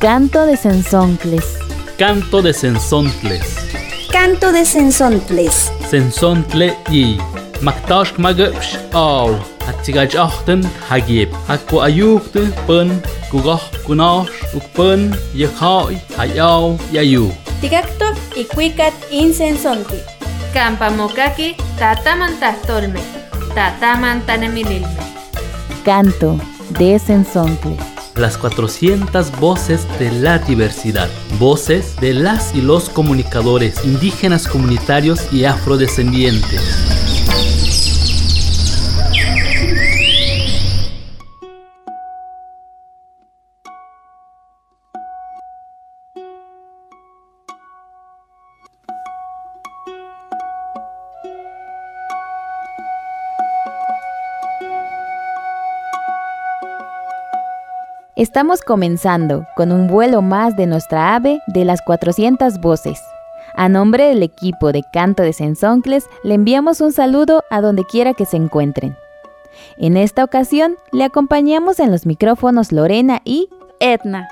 Canto 0.00 0.46
de 0.46 0.56
Sensoncles. 0.56 1.58
Canto 1.98 2.40
de 2.40 2.52
Sensoncles. 2.54 3.56
Canto 4.12 4.52
de 4.52 4.64
Sensoncles. 4.64 5.72
Sensontle 5.90 6.76
y 6.88 7.18
Maktash 7.62 8.12
magapsh 8.16 8.78
aw. 8.92 9.34
Atsigaj 9.66 10.14
achten 10.14 10.62
hagib. 10.88 11.34
Akwa 11.48 11.86
ayukte 11.86 12.46
pen 12.68 13.02
kugah 13.32 13.58
kunash 13.82 14.30
ukpen 14.54 15.16
yekhai 15.34 15.98
hayaw 16.16 16.78
yayu. 16.92 17.34
Tigacto 17.60 18.14
y 18.36 18.44
cuicat 18.44 18.94
insensonti. 19.10 19.98
Campamokaki 20.54 21.56
tatamantastolme. 21.76 23.02
Tatamantanemililme. 23.50 25.02
Canto 25.82 26.38
de 26.78 26.98
Sensoncles. 27.00 27.97
Las 28.18 28.36
400 28.36 29.30
voces 29.38 29.86
de 30.00 30.10
la 30.10 30.38
diversidad. 30.38 31.08
Voces 31.38 31.94
de 32.00 32.14
las 32.14 32.52
y 32.52 32.60
los 32.60 32.90
comunicadores 32.90 33.84
indígenas 33.84 34.48
comunitarios 34.48 35.32
y 35.32 35.44
afrodescendientes. 35.44 37.07
Estamos 58.18 58.62
comenzando 58.62 59.46
con 59.54 59.70
un 59.70 59.86
vuelo 59.86 60.22
más 60.22 60.56
de 60.56 60.66
nuestra 60.66 61.14
ave 61.14 61.40
de 61.46 61.64
las 61.64 61.80
400 61.82 62.58
voces. 62.58 63.00
A 63.54 63.68
nombre 63.68 64.08
del 64.08 64.24
equipo 64.24 64.72
de 64.72 64.82
Canto 64.92 65.22
de 65.22 65.32
Sensoncles, 65.32 66.08
le 66.24 66.34
enviamos 66.34 66.80
un 66.80 66.92
saludo 66.92 67.44
a 67.48 67.60
donde 67.60 67.84
quiera 67.84 68.14
que 68.14 68.26
se 68.26 68.36
encuentren. 68.36 68.96
En 69.76 69.96
esta 69.96 70.24
ocasión, 70.24 70.78
le 70.90 71.04
acompañamos 71.04 71.78
en 71.78 71.92
los 71.92 72.06
micrófonos 72.06 72.72
Lorena 72.72 73.20
y 73.24 73.50
Edna. 73.78 74.28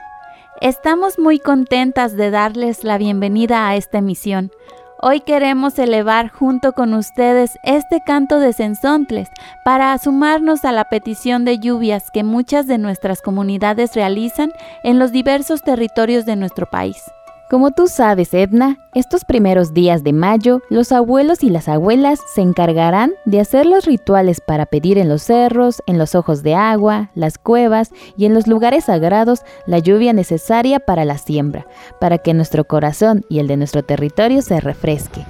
Estamos 0.60 1.20
muy 1.20 1.38
contentas 1.38 2.16
de 2.16 2.32
darles 2.32 2.82
la 2.82 2.98
bienvenida 2.98 3.68
a 3.68 3.76
esta 3.76 3.98
emisión. 3.98 4.50
Hoy 4.98 5.20
queremos 5.20 5.78
elevar 5.78 6.30
junto 6.30 6.72
con 6.72 6.94
ustedes 6.94 7.58
este 7.62 8.00
canto 8.00 8.40
de 8.40 8.54
sensontles 8.54 9.28
para 9.62 9.96
sumarnos 9.98 10.64
a 10.64 10.72
la 10.72 10.84
petición 10.84 11.44
de 11.44 11.58
lluvias 11.58 12.10
que 12.10 12.24
muchas 12.24 12.66
de 12.66 12.78
nuestras 12.78 13.20
comunidades 13.20 13.94
realizan 13.94 14.52
en 14.82 14.98
los 14.98 15.12
diversos 15.12 15.62
territorios 15.62 16.24
de 16.24 16.36
nuestro 16.36 16.64
país. 16.64 17.02
Como 17.48 17.70
tú 17.70 17.86
sabes, 17.86 18.34
Edna, 18.34 18.76
estos 18.92 19.24
primeros 19.24 19.72
días 19.72 20.02
de 20.02 20.12
mayo, 20.12 20.62
los 20.68 20.90
abuelos 20.90 21.44
y 21.44 21.50
las 21.50 21.68
abuelas 21.68 22.18
se 22.34 22.40
encargarán 22.40 23.12
de 23.24 23.38
hacer 23.38 23.66
los 23.66 23.84
rituales 23.84 24.40
para 24.40 24.66
pedir 24.66 24.98
en 24.98 25.08
los 25.08 25.22
cerros, 25.22 25.80
en 25.86 25.96
los 25.96 26.16
ojos 26.16 26.42
de 26.42 26.56
agua, 26.56 27.10
las 27.14 27.38
cuevas 27.38 27.92
y 28.16 28.26
en 28.26 28.34
los 28.34 28.48
lugares 28.48 28.86
sagrados 28.86 29.42
la 29.64 29.78
lluvia 29.78 30.12
necesaria 30.12 30.80
para 30.80 31.04
la 31.04 31.18
siembra, 31.18 31.68
para 32.00 32.18
que 32.18 32.34
nuestro 32.34 32.64
corazón 32.64 33.24
y 33.28 33.38
el 33.38 33.46
de 33.46 33.56
nuestro 33.56 33.84
territorio 33.84 34.42
se 34.42 34.58
refresque. 34.58 35.24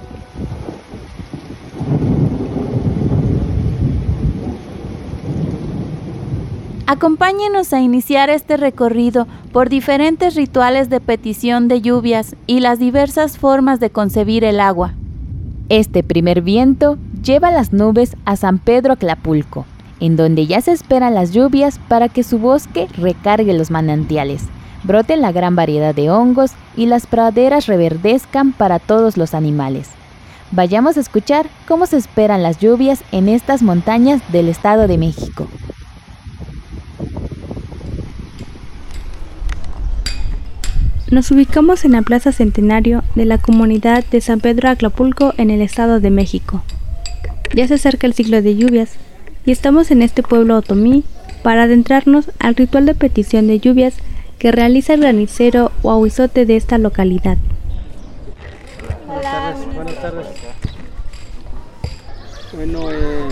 Acompáñenos 6.89 7.73
a 7.73 7.81
iniciar 7.81 8.29
este 8.29 8.55
recorrido 8.55 9.27
por 9.51 9.67
diferentes 9.67 10.35
rituales 10.35 10.89
de 10.89 11.01
petición 11.01 11.67
de 11.67 11.81
lluvias 11.81 12.33
y 12.47 12.61
las 12.61 12.79
diversas 12.79 13.37
formas 13.37 13.81
de 13.81 13.89
concebir 13.89 14.45
el 14.45 14.61
agua. 14.61 14.93
Este 15.67 16.01
primer 16.01 16.41
viento 16.41 16.97
lleva 17.21 17.51
las 17.51 17.73
nubes 17.73 18.15
a 18.23 18.37
San 18.37 18.57
Pedro 18.57 18.93
Aclapulco, 18.93 19.65
en 19.99 20.15
donde 20.15 20.47
ya 20.47 20.61
se 20.61 20.71
esperan 20.71 21.13
las 21.13 21.33
lluvias 21.33 21.77
para 21.89 22.07
que 22.07 22.23
su 22.23 22.39
bosque 22.39 22.87
recargue 22.95 23.51
los 23.51 23.69
manantiales, 23.69 24.43
broten 24.83 25.19
la 25.19 25.33
gran 25.33 25.57
variedad 25.57 25.93
de 25.93 26.09
hongos 26.09 26.51
y 26.77 26.85
las 26.85 27.05
praderas 27.05 27.65
reverdezcan 27.65 28.53
para 28.53 28.79
todos 28.79 29.17
los 29.17 29.33
animales. 29.33 29.89
Vayamos 30.51 30.95
a 30.95 31.01
escuchar 31.01 31.49
cómo 31.67 31.85
se 31.85 31.97
esperan 31.97 32.43
las 32.43 32.59
lluvias 32.59 33.03
en 33.11 33.27
estas 33.27 33.61
montañas 33.61 34.21
del 34.31 34.47
Estado 34.47 34.87
de 34.87 34.97
México. 34.97 35.49
Nos 41.09 41.31
ubicamos 41.31 41.85
en 41.85 41.93
la 41.93 42.01
Plaza 42.01 42.33
Centenario 42.33 43.01
de 43.15 43.23
la 43.23 43.37
comunidad 43.37 44.03
de 44.11 44.19
San 44.19 44.41
Pedro 44.41 44.67
Aclapulco 44.67 45.33
en 45.37 45.51
el 45.51 45.61
Estado 45.61 46.01
de 46.01 46.09
México. 46.09 46.63
Ya 47.55 47.65
se 47.65 47.75
acerca 47.75 48.07
el 48.07 48.13
ciclo 48.13 48.41
de 48.41 48.57
lluvias 48.57 48.91
y 49.45 49.51
estamos 49.51 49.89
en 49.91 50.01
este 50.01 50.21
pueblo 50.21 50.57
otomí 50.57 51.05
para 51.43 51.63
adentrarnos 51.63 52.29
al 52.39 52.55
ritual 52.55 52.85
de 52.85 52.93
petición 52.93 53.47
de 53.47 53.59
lluvias 53.59 53.93
que 54.37 54.51
realiza 54.51 54.95
el 54.95 55.01
granicero 55.01 55.71
o 55.81 55.91
ahuizote 55.91 56.45
de 56.45 56.57
esta 56.57 56.77
localidad. 56.77 57.37
Buenas 59.07 60.01
tardes. 60.01 60.27
Bueno, 62.53 62.91
eh, 62.91 63.27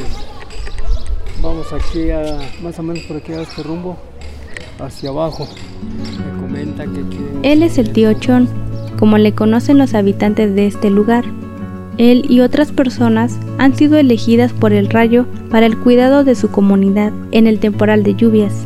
vamos 1.42 1.68
aquí 1.74 2.10
a, 2.10 2.40
más 2.62 2.80
o 2.80 2.84
menos 2.84 3.04
por 3.04 3.18
aquí 3.18 3.34
a 3.34 3.42
este 3.42 3.64
rumbo, 3.64 3.98
hacia 4.80 5.10
abajo. 5.10 5.46
Él 7.44 7.64
es 7.64 7.78
el 7.78 7.92
tío 7.92 8.14
Chon, 8.14 8.48
como 8.98 9.18
le 9.18 9.34
conocen 9.34 9.78
los 9.78 9.94
habitantes 9.94 10.56
de 10.56 10.68
este 10.68 10.90
lugar. 10.90 11.26
Él 11.98 12.26
y 12.30 12.42
otras 12.42 12.72
personas 12.72 13.38
han 13.58 13.76
sido 13.76 13.98
elegidas 13.98 14.52
por 14.52 14.74
el 14.74 14.90
rayo 14.90 15.26
para 15.50 15.66
el 15.66 15.78
cuidado 15.78 16.24
de 16.24 16.36
su 16.36 16.50
comunidad 16.50 17.14
en 17.32 17.48
el 17.48 17.60
temporal 17.60 18.04
de 18.04 18.16
lluvias. 18.16 18.66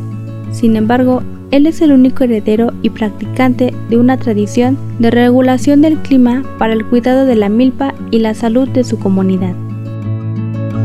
Sin 0.52 0.76
embargo, 0.76 1.22
él 1.50 1.66
es 1.66 1.80
el 1.80 1.92
único 1.92 2.24
heredero 2.24 2.72
y 2.82 2.90
practicante 2.90 3.74
de 3.88 3.96
una 3.96 4.16
tradición 4.16 4.78
de 4.98 5.10
regulación 5.10 5.80
del 5.80 5.98
clima 5.98 6.44
para 6.58 6.72
el 6.72 6.86
cuidado 6.86 7.26
de 7.26 7.34
la 7.34 7.48
milpa 7.48 7.94
y 8.10 8.20
la 8.20 8.34
salud 8.34 8.68
de 8.68 8.84
su 8.84 8.98
comunidad. 8.98 9.54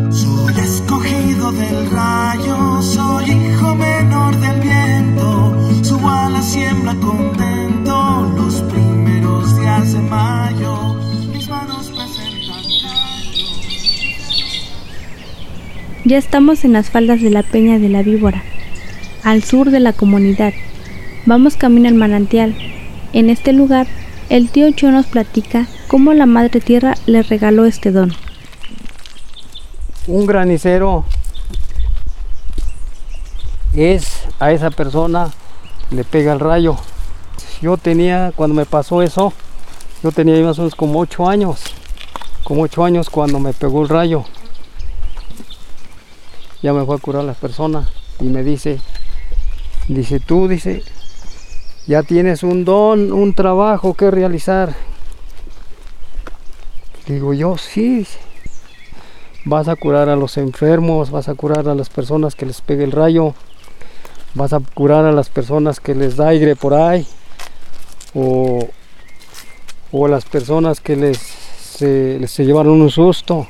Soy 0.09 0.53
escogido 0.63 1.51
del 1.51 1.89
rayo, 1.91 2.81
soy 2.81 3.25
hijo 3.31 3.75
menor 3.75 4.35
del 4.39 4.61
viento. 4.61 4.94
Siembra 6.45 6.93
contento 7.01 8.31
los 8.37 8.61
primeros 8.71 9.59
días 9.59 9.93
de 9.93 9.99
mayo. 9.99 10.93
Mis 11.33 11.49
manos 11.49 11.87
presentan 11.89 12.61
Ya 16.05 16.17
estamos 16.19 16.63
en 16.63 16.73
las 16.73 16.91
faldas 16.91 17.19
de 17.23 17.31
la 17.31 17.41
Peña 17.41 17.79
de 17.79 17.89
la 17.89 18.03
Víbora, 18.03 18.43
al 19.23 19.43
sur 19.43 19.71
de 19.71 19.79
la 19.79 19.91
comunidad. 19.91 20.53
Vamos 21.25 21.57
camino 21.57 21.89
al 21.89 21.95
manantial. 21.95 22.55
En 23.11 23.31
este 23.31 23.51
lugar, 23.51 23.87
el 24.29 24.51
tío 24.51 24.71
Cho 24.71 24.91
nos 24.91 25.07
platica 25.07 25.65
cómo 25.87 26.13
la 26.13 26.27
Madre 26.27 26.59
Tierra 26.59 26.93
le 27.07 27.23
regaló 27.23 27.65
este 27.65 27.89
don. 27.91 28.13
un 30.05 30.27
granicero 30.27 31.05
es 33.73 34.27
a 34.39 34.51
esa 34.51 34.69
persona 34.69 35.31
le 35.91 36.03
pega 36.03 36.33
el 36.33 36.39
rayo. 36.39 36.77
Yo 37.61 37.77
tenía, 37.77 38.31
cuando 38.35 38.55
me 38.55 38.65
pasó 38.65 39.01
eso, 39.01 39.33
yo 40.03 40.11
tenía 40.11 40.39
más 40.43 40.59
o 40.59 40.63
menos 40.63 40.75
como 40.75 40.99
8 40.99 41.27
años, 41.27 41.61
como 42.43 42.61
8 42.63 42.83
años 42.83 43.09
cuando 43.09 43.39
me 43.39 43.53
pegó 43.53 43.81
el 43.81 43.89
rayo. 43.89 44.25
Ya 46.61 46.73
me 46.73 46.85
fue 46.85 46.95
a 46.95 46.99
curar 46.99 47.23
la 47.23 47.33
persona 47.33 47.87
y 48.19 48.25
me 48.25 48.43
dice, 48.43 48.81
dice 49.87 50.19
tú, 50.19 50.47
dice, 50.47 50.83
ya 51.87 52.03
tienes 52.03 52.43
un 52.43 52.65
don, 52.65 53.11
un 53.13 53.33
trabajo 53.33 53.93
que 53.93 54.09
realizar. 54.09 54.75
Digo 57.07 57.33
yo, 57.35 57.57
sí, 57.57 58.07
vas 59.43 59.67
a 59.67 59.75
curar 59.75 60.09
a 60.09 60.15
los 60.15 60.37
enfermos, 60.37 61.11
vas 61.11 61.29
a 61.29 61.35
curar 61.35 61.69
a 61.69 61.75
las 61.75 61.89
personas 61.89 62.33
que 62.33 62.47
les 62.47 62.61
pegue 62.61 62.83
el 62.83 62.91
rayo, 62.91 63.35
vas 64.35 64.53
a 64.53 64.59
curar 64.59 65.05
a 65.05 65.11
las 65.11 65.29
personas 65.29 65.79
que 65.79 65.95
les 65.95 66.15
da 66.17 66.27
aire 66.27 66.55
por 66.55 66.73
ahí, 66.73 67.07
o, 68.13 68.67
o 69.91 70.05
a 70.05 70.09
las 70.09 70.25
personas 70.25 70.79
que 70.79 70.95
les 70.95 71.45
se, 71.75 72.17
les 72.19 72.37
llevaron 72.37 72.81
un 72.81 72.89
susto. 72.89 73.47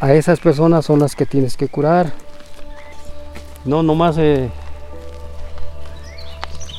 A 0.00 0.12
esas 0.14 0.40
personas 0.40 0.84
son 0.84 1.00
las 1.00 1.14
que 1.14 1.26
tienes 1.26 1.56
que 1.56 1.68
curar. 1.68 2.12
No 3.64 3.82
nomás 3.82 4.16
eh, 4.18 4.50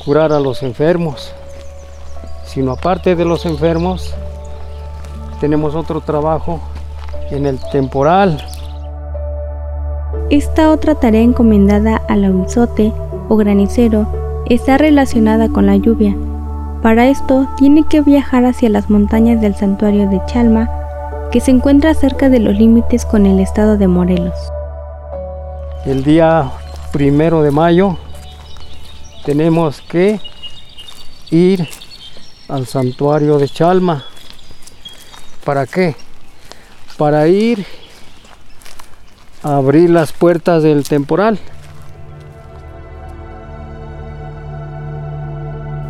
curar 0.04 0.32
a 0.32 0.40
los 0.40 0.62
enfermos, 0.62 1.32
sino 2.46 2.72
aparte 2.72 3.16
de 3.16 3.24
los 3.24 3.46
enfermos, 3.46 4.14
tenemos 5.40 5.74
otro 5.74 6.00
trabajo 6.00 6.60
en 7.30 7.46
el 7.46 7.58
temporal. 7.70 8.46
Esta 10.30 10.70
otra 10.70 10.94
tarea 10.94 11.20
encomendada 11.20 12.00
al 12.08 12.24
ahuizote 12.24 12.92
o 13.28 13.36
granicero 13.36 14.06
está 14.46 14.78
relacionada 14.78 15.50
con 15.50 15.66
la 15.66 15.76
lluvia. 15.76 16.16
Para 16.82 17.08
esto 17.08 17.46
tiene 17.58 17.84
que 17.86 18.00
viajar 18.00 18.46
hacia 18.46 18.70
las 18.70 18.88
montañas 18.88 19.42
del 19.42 19.54
santuario 19.54 20.08
de 20.08 20.22
Chalma, 20.26 20.70
que 21.30 21.40
se 21.40 21.50
encuentra 21.50 21.92
cerca 21.92 22.30
de 22.30 22.40
los 22.40 22.54
límites 22.54 23.04
con 23.04 23.26
el 23.26 23.38
estado 23.38 23.76
de 23.76 23.86
Morelos. 23.86 24.34
El 25.84 26.02
día 26.04 26.50
primero 26.90 27.42
de 27.42 27.50
mayo 27.50 27.98
tenemos 29.26 29.82
que 29.82 30.20
ir 31.30 31.68
al 32.48 32.66
santuario 32.66 33.38
de 33.38 33.48
Chalma. 33.48 34.04
¿Para 35.44 35.66
qué? 35.66 35.94
Para 36.96 37.28
ir 37.28 37.66
abrir 39.44 39.90
las 39.90 40.12
puertas 40.12 40.62
del 40.62 40.84
temporal. 40.84 41.38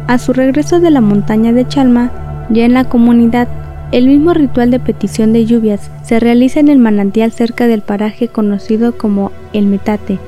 A 0.08 0.18
su 0.18 0.32
regreso 0.32 0.80
de 0.80 0.90
la 0.90 1.00
montaña 1.00 1.52
de 1.52 1.66
Chalma, 1.66 2.10
ya 2.50 2.64
en 2.64 2.74
la 2.74 2.84
comunidad, 2.84 3.48
el 3.92 4.08
mismo 4.08 4.34
ritual 4.34 4.70
de 4.70 4.80
petición 4.80 5.32
de 5.32 5.46
lluvias 5.46 5.90
se 6.02 6.20
realiza 6.20 6.60
en 6.60 6.68
el 6.68 6.78
manantial 6.78 7.32
cerca 7.32 7.66
del 7.66 7.80
paraje 7.80 8.28
conocido 8.28 8.98
como 8.98 9.30
el 9.52 9.66
Metate. 9.66 10.18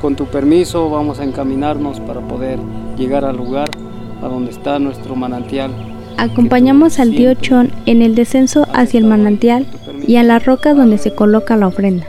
Con 0.00 0.16
tu 0.16 0.26
permiso 0.26 0.90
vamos 0.90 1.20
a 1.20 1.24
encaminarnos 1.24 2.00
para 2.00 2.20
poder 2.20 2.58
llegar 2.96 3.24
al 3.24 3.36
lugar 3.36 3.68
a 4.22 4.26
donde 4.26 4.50
está 4.50 4.78
nuestro 4.78 5.14
manantial. 5.14 5.70
Acompañamos 6.16 6.98
al 6.98 7.10
tío 7.10 7.34
Chon 7.34 7.70
en 7.86 8.02
el 8.02 8.14
descenso 8.14 8.66
hacia 8.72 8.98
el 8.98 9.06
manantial 9.06 9.66
y 10.06 10.16
a 10.16 10.22
la 10.22 10.38
roca 10.38 10.74
donde 10.74 10.98
se 10.98 11.14
coloca 11.14 11.56
la 11.56 11.68
ofrenda. 11.68 12.06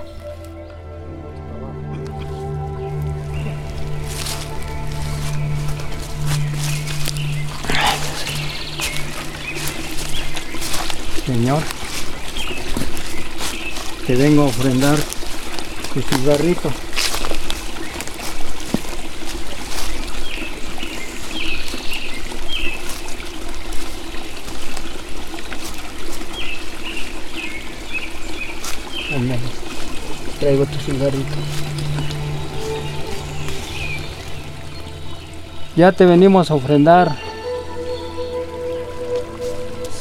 Señor, 11.26 11.64
te 14.06 14.16
vengo 14.16 14.44
a 14.44 14.46
ofrendar 14.48 14.98
tu 15.94 16.02
cigarrito. 16.02 16.70
Ándale, 29.16 29.40
traigo 30.42 30.66
tu 30.66 30.78
cigarrito. 30.80 31.36
Ya 35.78 35.94
te 35.94 36.06
venimos 36.06 36.52
a 36.52 36.56
ofrendar. 36.56 37.16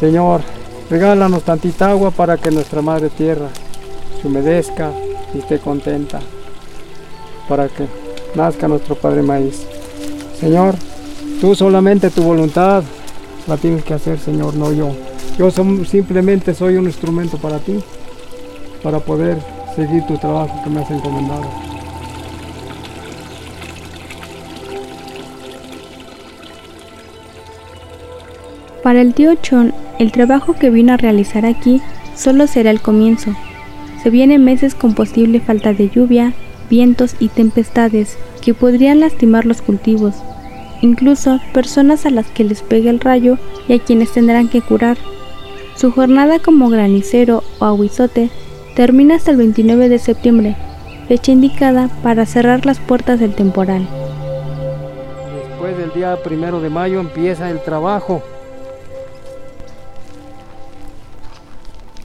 Señor, 0.01 0.43
regálanos 0.93 1.43
tantita 1.43 1.89
agua 1.89 2.11
para 2.11 2.37
que 2.37 2.51
nuestra 2.51 2.83
madre 2.83 3.09
tierra 3.09 3.49
se 4.21 4.29
humedezca 4.29 4.91
y 5.35 5.39
esté 5.39 5.59
contenta. 5.59 6.21
Para 7.49 7.69
que 7.69 7.87
nazca 8.35 8.69
nuestro 8.69 8.95
Padre 8.95 9.23
Maíz. 9.23 9.67
Señor, 10.39 10.75
tú 11.41 11.55
solamente 11.55 12.11
tu 12.11 12.23
voluntad 12.23 12.85
la 13.47 13.57
tienes 13.57 13.85
que 13.85 13.95
hacer, 13.95 14.19
Señor, 14.19 14.55
no 14.55 14.71
yo. 14.71 14.91
Yo 15.39 15.51
simplemente 15.51 16.55
soy 16.55 16.77
un 16.77 16.85
instrumento 16.85 17.39
para 17.39 17.59
ti, 17.59 17.79
para 18.83 18.99
poder 19.01 19.39
seguir 19.75 20.05
tu 20.07 20.19
trabajo 20.19 20.63
que 20.63 20.69
me 20.69 20.83
has 20.83 20.91
encomendado. 20.91 21.49
Para 28.83 29.01
el 29.01 29.15
tío 29.15 29.35
Chon, 29.37 29.73
el 30.03 30.11
trabajo 30.11 30.55
que 30.55 30.69
vino 30.69 30.93
a 30.93 30.97
realizar 30.97 31.47
aquí 31.47 31.81
solo 32.17 32.49
será 32.49 32.71
el 32.71 32.83
comienzo. 32.83 33.35
Se 34.03 34.11
vienen 34.11 34.45
meses 34.45 34.75
con 34.75 34.95
posible 34.95 35.39
falta 35.39 35.73
de 35.73 35.89
lluvia, 35.89 36.35
vientos 36.69 37.15
y 37.21 37.29
tempestades 37.29 38.19
que 38.43 38.53
podrían 38.53 38.99
lastimar 38.99 39.47
los 39.47 39.63
cultivos, 39.63 40.17
incluso 40.81 41.39
personas 41.55 42.05
a 42.05 42.11
las 42.11 42.27
que 42.27 42.43
les 42.43 42.63
pegue 42.63 42.91
el 42.91 42.99
rayo 42.99 43.39
y 43.69 43.75
a 43.75 43.79
quienes 43.79 44.13
tendrán 44.13 44.49
que 44.49 44.61
curar. 44.61 44.99
Su 45.77 45.93
jornada 45.93 46.41
como 46.41 46.69
granicero 46.69 47.45
o 47.61 47.65
aguizote 47.65 48.29
termina 48.75 49.15
hasta 49.15 49.31
el 49.31 49.37
29 49.37 49.89
de 49.89 50.01
septiembre, 50.01 50.57
fecha 51.07 51.31
indicada 51.31 51.89
para 52.03 52.27
cerrar 52.27 52.67
las 52.67 52.81
puertas 52.81 53.21
del 53.21 53.37
temporal. 53.37 53.87
Después 55.49 55.79
del 55.79 55.93
día 55.93 56.17
primero 56.25 56.61
de 56.61 56.71
mayo 56.71 56.99
empieza 56.99 57.51
el 57.51 57.63
trabajo. 57.63 58.21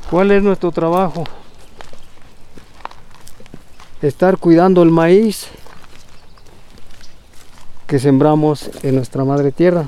¿Cuál 0.09 0.31
es 0.31 0.41
nuestro 0.43 0.71
trabajo? 0.71 1.23
Estar 4.01 4.37
cuidando 4.37 4.83
el 4.83 4.91
maíz 4.91 5.47
que 7.87 7.99
sembramos 7.99 8.69
en 8.83 8.95
nuestra 8.95 9.23
madre 9.25 9.51
tierra. 9.51 9.87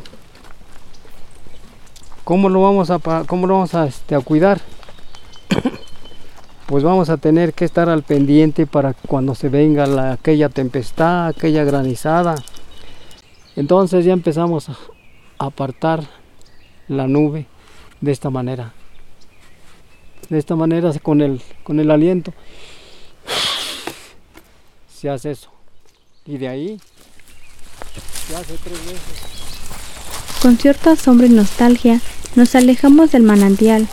¿Cómo 2.24 2.50
lo 2.50 2.62
vamos 2.62 2.89
a, 2.92 3.00
cómo 3.25 3.48
lo 3.48 3.56
vamos 3.56 3.74
a, 3.75 3.86
este, 3.88 4.16
a 4.16 4.19
cuidar? 4.19 4.60
pues 6.68 6.83
vamos 6.83 7.10
a 7.10 7.18
tener 7.18 7.54
que 7.54 7.66
estar 7.66 7.89
al 7.89 8.04
pendiente 8.04 8.68
para 8.68 8.94
cuando 8.94 9.33
se 9.33 9.50
venga 9.50 9.88
la- 9.88 10.12
aquella 10.13 10.50
tempestad, 10.50 11.27
aquella 11.27 11.63
granizada. 11.63 12.36
Entonces 13.56 14.06
ya 14.06 14.13
empezamos 14.13 14.69
a 14.69 14.77
apartar 15.39 16.04
la 16.88 17.07
nube 17.07 17.48
de 18.01 18.12
esta 18.12 18.30
manera. 18.30 18.74
De 20.29 20.37
esta 20.37 20.55
manera 20.55 20.91
con 21.01 21.21
el, 21.21 21.41
con 21.63 21.79
el 21.79 21.89
aliento 21.89 22.33
se 24.99 25.09
hace 25.09 25.31
eso. 25.31 25.49
Y 26.25 26.37
de 26.37 26.47
ahí 26.47 26.79
se 28.27 28.35
hace 28.35 28.53
tres 28.63 28.85
veces. 28.85 29.01
Con 30.41 30.57
cierto 30.57 30.91
asombro 30.91 31.25
y 31.25 31.29
nostalgia, 31.29 31.99
nos 32.35 32.53
alejamos 32.55 33.11
del 33.11 33.23
manantial. 33.23 33.87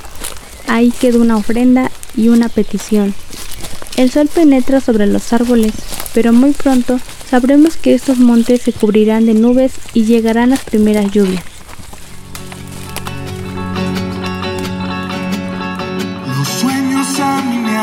Ahí 0.68 0.90
queda 0.90 1.18
una 1.18 1.36
ofrenda 1.36 1.90
y 2.16 2.28
una 2.28 2.48
petición. 2.48 3.14
El 3.96 4.10
sol 4.10 4.28
penetra 4.28 4.80
sobre 4.80 5.06
los 5.06 5.32
árboles, 5.32 5.72
pero 6.12 6.32
muy 6.32 6.52
pronto 6.52 7.00
sabremos 7.30 7.76
que 7.76 7.94
estos 7.94 8.18
montes 8.18 8.62
se 8.62 8.72
cubrirán 8.72 9.24
de 9.26 9.34
nubes 9.34 9.72
y 9.94 10.04
llegarán 10.04 10.50
las 10.50 10.64
primeras 10.64 11.10
lluvias. 11.10 11.55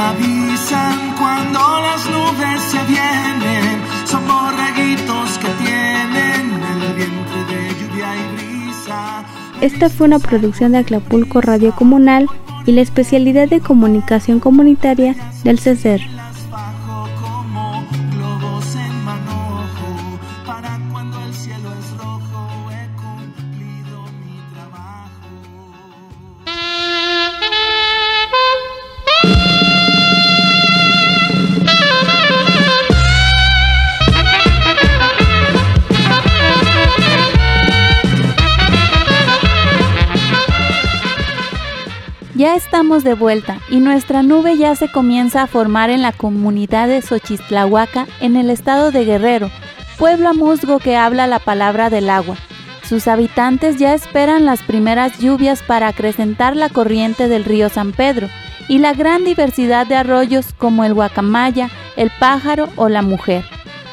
Avisan 0.10 1.16
cuando 1.18 1.60
las 1.60 2.10
nubes 2.10 2.62
se 2.62 2.84
vienen. 2.86 3.82
Son 4.06 4.22
borreguitos 4.28 5.38
que 5.40 5.48
tienen 5.64 6.44
el 6.72 6.94
vientre 6.96 7.40
de 7.50 7.70
lluvia 7.80 8.10
y 8.16 8.36
brisa. 8.36 9.24
Esta 9.62 9.90
fue 9.90 10.08
una 10.08 10.20
producción 10.20 10.74
de 10.74 10.80
Acapulco 10.80 11.42
Radio 11.42 11.74
Comunal 11.74 12.28
y 12.66 12.72
la 12.74 12.82
especialidad 12.82 13.48
de 13.50 13.60
comunicación 13.60 14.40
comunitaria 14.40 15.16
del 15.44 15.60
CESER. 15.60 16.02
Ya 42.44 42.58
estamos 42.58 43.06
de 43.06 43.14
vuelta 43.14 43.62
y 43.70 43.80
nuestra 43.80 44.22
nube 44.22 44.58
ya 44.58 44.76
se 44.76 44.92
comienza 44.92 45.44
a 45.44 45.48
formar 45.48 45.90
en 45.90 46.02
la 46.02 46.12
comunidad 46.12 46.90
de 46.90 47.02
Xochistlahuaca 47.02 48.06
en 48.20 48.36
el 48.36 48.50
estado 48.50 48.92
de 48.92 49.06
Guerrero, 49.06 49.50
pueblo 49.98 50.34
musgo 50.34 50.80
que 50.80 50.98
habla 50.98 51.26
la 51.26 51.40
palabra 51.40 51.90
del 51.90 52.10
agua. 52.10 52.36
Sus 52.84 53.08
habitantes 53.08 53.78
ya 53.78 53.94
esperan 53.94 54.44
las 54.44 54.62
primeras 54.62 55.20
lluvias 55.20 55.64
para 55.64 55.88
acrecentar 55.88 56.58
la 56.58 56.68
corriente 56.68 57.30
del 57.30 57.46
río 57.46 57.70
San 57.70 57.94
Pedro 57.94 58.28
y 58.68 58.80
la 58.80 58.92
gran 58.92 59.24
diversidad 59.24 59.88
de 59.88 59.96
arroyos 59.96 60.48
como 60.58 60.84
el 60.84 60.94
guacamaya, 60.94 61.70
el 61.96 62.12
pájaro 62.20 62.68
o 62.76 62.90
la 62.90 63.04
mujer. 63.04 63.46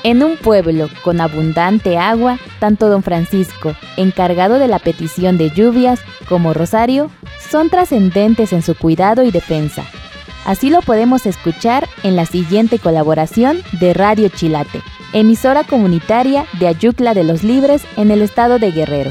En 0.03 0.23
un 0.23 0.39
pueblo 0.39 0.89
con 1.03 1.21
abundante 1.21 1.99
agua, 1.99 2.39
tanto 2.59 2.89
don 2.89 3.03
Francisco, 3.03 3.75
encargado 3.99 4.59
de 4.59 4.67
la 4.67 4.79
petición 4.79 5.37
de 5.37 5.51
lluvias, 5.51 6.01
como 6.27 6.55
Rosario, 6.55 7.11
son 7.51 7.69
trascendentes 7.69 8.55
en 8.55 8.63
su 8.63 8.75
cuidado 8.75 9.25
y 9.25 9.31
defensa. 9.31 9.85
Así 10.47 10.71
lo 10.71 10.81
podemos 10.81 11.27
escuchar 11.27 11.87
en 12.03 12.17
la 12.17 12.25
siguiente 12.25 12.79
colaboración 12.79 13.61
de 13.79 13.93
Radio 13.93 14.29
Chilate. 14.31 14.81
emisora 15.13 15.65
comunitaria 15.65 16.47
de 16.59 16.69
Ayucla 16.69 17.15
de 17.15 17.25
los 17.25 17.43
Libres 17.43 17.83
en 17.97 18.11
el 18.11 18.23
estado 18.23 18.59
de 18.59 18.71
Guerrero. 18.71 19.11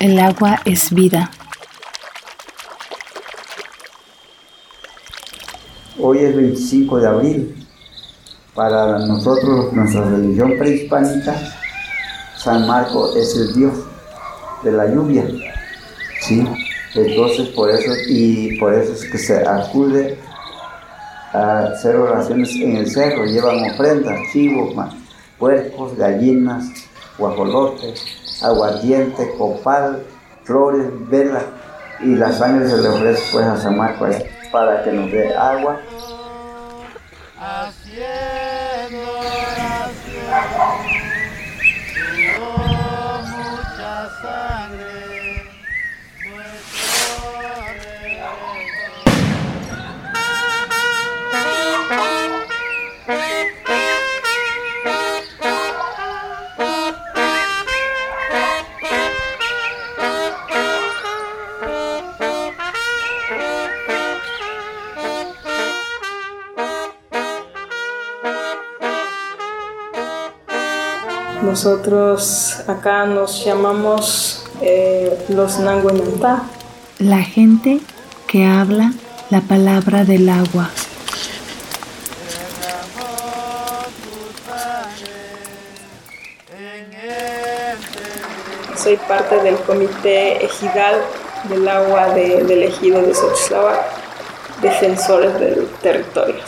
El 0.00 0.18
agua 0.18 0.60
es 0.64 0.92
vida. 0.92 1.30
Hoy 6.00 6.18
es 6.18 6.34
25 6.34 6.98
de 6.98 7.06
abril. 7.06 7.66
Para 8.52 8.98
nosotros, 9.06 9.72
nuestra 9.72 10.02
religión 10.10 10.58
prehispánica, 10.58 11.36
San 12.36 12.66
Marco 12.66 13.14
es 13.16 13.36
el 13.36 13.54
Dios 13.54 13.74
de 14.64 14.72
la 14.72 14.88
lluvia. 14.88 15.24
¿sí? 16.20 16.44
Entonces, 16.96 17.50
por 17.50 17.70
eso, 17.70 17.92
y 18.08 18.58
por 18.58 18.74
eso 18.74 18.92
es 18.92 19.04
que 19.08 19.18
se 19.18 19.46
acude 19.46 20.18
a 21.32 21.60
hacer 21.66 21.94
oraciones 21.94 22.52
en 22.56 22.76
el 22.76 22.90
cerro, 22.90 23.24
llevan 23.24 23.70
ofrendas, 23.70 24.18
chivos, 24.32 24.74
puercos, 25.44 25.94
gallinas, 25.98 26.88
guajolotes, 27.18 28.02
aguardiente, 28.42 29.34
copal, 29.36 30.02
flores, 30.42 30.86
vela, 31.10 31.42
y 32.00 32.14
la 32.14 32.32
sangre 32.32 32.66
se 32.66 32.78
le 32.78 32.88
ofrece 32.88 33.22
pues 33.30 33.44
a 33.44 33.58
San 33.58 33.76
Marco 33.76 34.06
para 34.50 34.82
que 34.82 34.90
nos 34.90 35.12
dé 35.12 35.34
agua 35.34 35.80
Nosotros 71.54 72.64
acá 72.66 73.06
nos 73.06 73.44
llamamos 73.44 74.44
eh, 74.60 75.16
los 75.28 75.60
Nanguenantá. 75.60 76.42
La 76.98 77.22
gente 77.22 77.78
que 78.26 78.44
habla 78.44 78.92
la 79.30 79.40
palabra 79.40 80.04
del 80.04 80.28
agua. 80.30 80.68
Soy 88.76 88.96
parte 88.96 89.40
del 89.44 89.54
comité 89.58 90.44
ejidal 90.44 91.02
del 91.48 91.68
agua 91.68 92.08
del 92.14 92.64
ejido 92.64 93.00
de 93.00 93.14
Xochitlahua, 93.14 93.78
defensores 94.60 95.38
del 95.38 95.68
territorio 95.80 96.42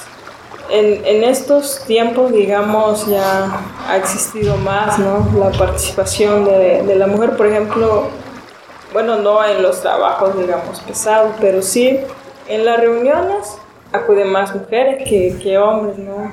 en, 0.70 1.24
estos 1.24 1.84
tiempos, 1.86 2.32
digamos, 2.32 3.06
ya 3.06 3.60
ha 3.88 3.96
existido 3.96 4.56
más, 4.56 4.98
¿no? 4.98 5.28
La 5.38 5.50
participación 5.50 6.44
de, 6.44 6.94
la 6.96 7.06
mujer, 7.06 7.36
por 7.36 7.46
ejemplo, 7.46 8.08
bueno, 8.92 9.16
no 9.16 9.44
en 9.44 9.62
los 9.62 9.80
trabajos, 9.80 10.38
digamos, 10.38 10.80
pesados, 10.80 11.34
pero 11.40 11.62
sí 11.62 12.00
en 12.48 12.64
las 12.64 12.80
reuniones 12.80 13.58
acuden 13.92 14.28
más 14.28 14.54
mujeres 14.54 15.08
que, 15.08 15.36
que 15.42 15.58
hombres, 15.58 15.98
¿no? 15.98 16.32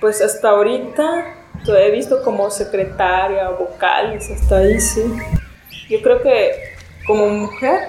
Pues 0.00 0.20
hasta 0.20 0.50
ahorita 0.50 1.36
he 1.74 1.90
visto 1.90 2.22
como 2.22 2.50
secretaria, 2.50 3.48
vocales, 3.50 4.30
hasta 4.30 4.58
ahí, 4.58 4.80
sí. 4.80 5.02
Yo 5.88 6.00
creo 6.02 6.22
que 6.22 6.52
como 7.06 7.28
mujer, 7.28 7.80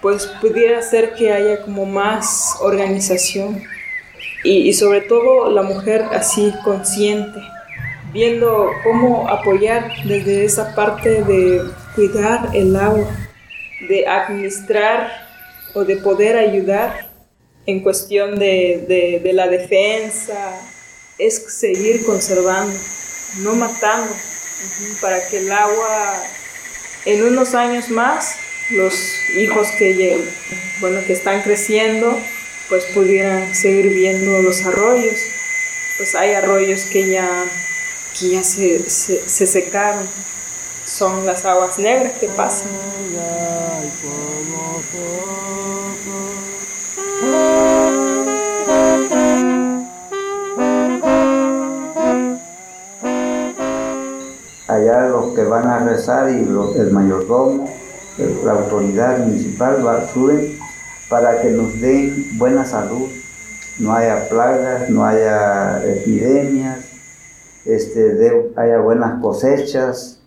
pues 0.00 0.26
pudiera 0.40 0.82
ser 0.82 1.14
que 1.14 1.32
haya 1.32 1.62
como 1.62 1.84
más 1.86 2.56
organización 2.60 3.62
y, 4.44 4.72
sobre 4.72 5.00
todo 5.00 5.50
la 5.50 5.62
mujer 5.62 6.06
así 6.12 6.54
consciente, 6.64 7.40
viendo 8.12 8.70
cómo 8.84 9.28
apoyar 9.28 9.90
desde 10.04 10.44
esa 10.44 10.74
parte 10.74 11.22
de 11.24 11.62
cuidar 11.94 12.50
el 12.54 12.74
agua, 12.76 13.08
de 13.88 14.06
administrar 14.06 15.28
o 15.74 15.84
de 15.84 15.96
poder 15.96 16.36
ayudar 16.36 17.10
en 17.66 17.80
cuestión 17.80 18.38
de, 18.38 19.20
de, 19.22 19.32
la 19.32 19.46
defensa, 19.46 20.58
es 21.18 21.34
seguir 21.54 22.04
conservando, 22.06 22.74
no 23.40 23.54
matando, 23.54 24.14
para 25.02 25.26
que 25.28 25.38
el 25.38 25.52
agua 25.52 26.22
en 27.04 27.24
unos 27.24 27.54
años 27.54 27.90
más, 27.90 28.36
los 28.70 28.94
hijos 29.36 29.68
que, 29.78 30.18
bueno, 30.80 31.00
que 31.06 31.12
están 31.12 31.42
creciendo, 31.42 32.18
pues 32.68 32.84
pudieran 32.86 33.54
seguir 33.54 33.88
viendo 33.90 34.42
los 34.42 34.64
arroyos. 34.66 35.20
Pues 35.96 36.14
hay 36.14 36.32
arroyos 36.32 36.84
que 36.84 37.08
ya, 37.08 37.44
que 38.18 38.30
ya 38.30 38.42
se, 38.42 38.88
se, 38.88 39.46
secaron, 39.46 40.04
son 40.84 41.24
las 41.24 41.44
aguas 41.44 41.78
negras 41.78 42.18
que 42.18 42.28
pasan. 42.28 42.68
Allá 54.66 55.08
los 55.08 55.34
que 55.34 55.44
van 55.44 55.66
a 55.66 55.78
rezar 55.80 56.30
y 56.30 56.34
el 56.34 56.90
mayordomo, 56.90 57.72
la 58.44 58.52
autoridad 58.52 59.18
municipal 59.18 59.86
va, 59.86 60.08
suben 60.12 60.58
para 61.08 61.40
que 61.40 61.50
nos 61.50 61.80
den 61.80 62.26
buena 62.32 62.64
salud, 62.64 63.08
no 63.78 63.94
haya 63.94 64.28
plagas, 64.28 64.90
no 64.90 65.04
haya 65.04 65.82
epidemias, 65.86 66.87
este, 67.74 68.52
haya 68.56 68.78
buenas 68.78 69.20
cosechas, 69.20 70.20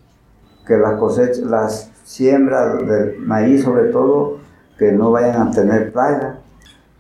que 0.66 0.78
las 0.78 1.00
cosechas, 1.00 1.40
las 1.40 1.92
siembras 2.04 2.86
del 2.88 3.18
maíz 3.20 3.64
sobre 3.64 3.86
todo, 3.92 4.40
que 4.78 4.92
no 4.92 5.12
vayan 5.12 5.48
a 5.48 5.52
tener 5.52 5.92
plagas, 5.92 6.38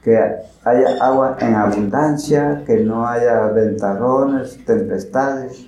que 0.04 0.18
haya 0.64 1.04
agua 1.04 1.38
en 1.40 1.56
abundancia, 1.56 2.64
que 2.66 2.78
no 2.78 3.08
haya 3.08 3.48
ventarrones, 3.48 4.64
tempestades, 4.66 5.68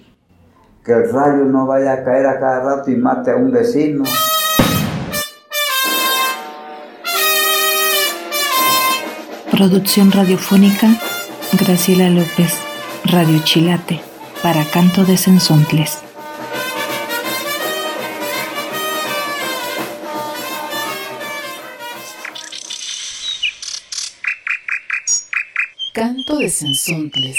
que 0.84 0.92
el 0.92 1.12
rayo 1.12 1.46
no 1.46 1.66
vaya 1.66 1.94
a 1.94 2.04
caer 2.04 2.26
a 2.28 2.40
cada 2.40 2.60
rato 2.64 2.92
y 2.92 2.96
mate 2.96 3.32
a 3.32 3.36
un 3.36 3.52
vecino. 3.52 4.04
Producción 9.52 10.12
radiofónica 10.12 10.88
Graciela 11.60 12.10
López, 12.10 12.58
Radio 13.06 13.40
Chilate, 13.44 14.02
para 14.44 14.66
Canto 14.66 15.06
de 15.06 15.16
Sensontles. 15.16 16.04
Canto 25.94 26.40
de 26.40 26.50
Sensontles. 26.50 27.38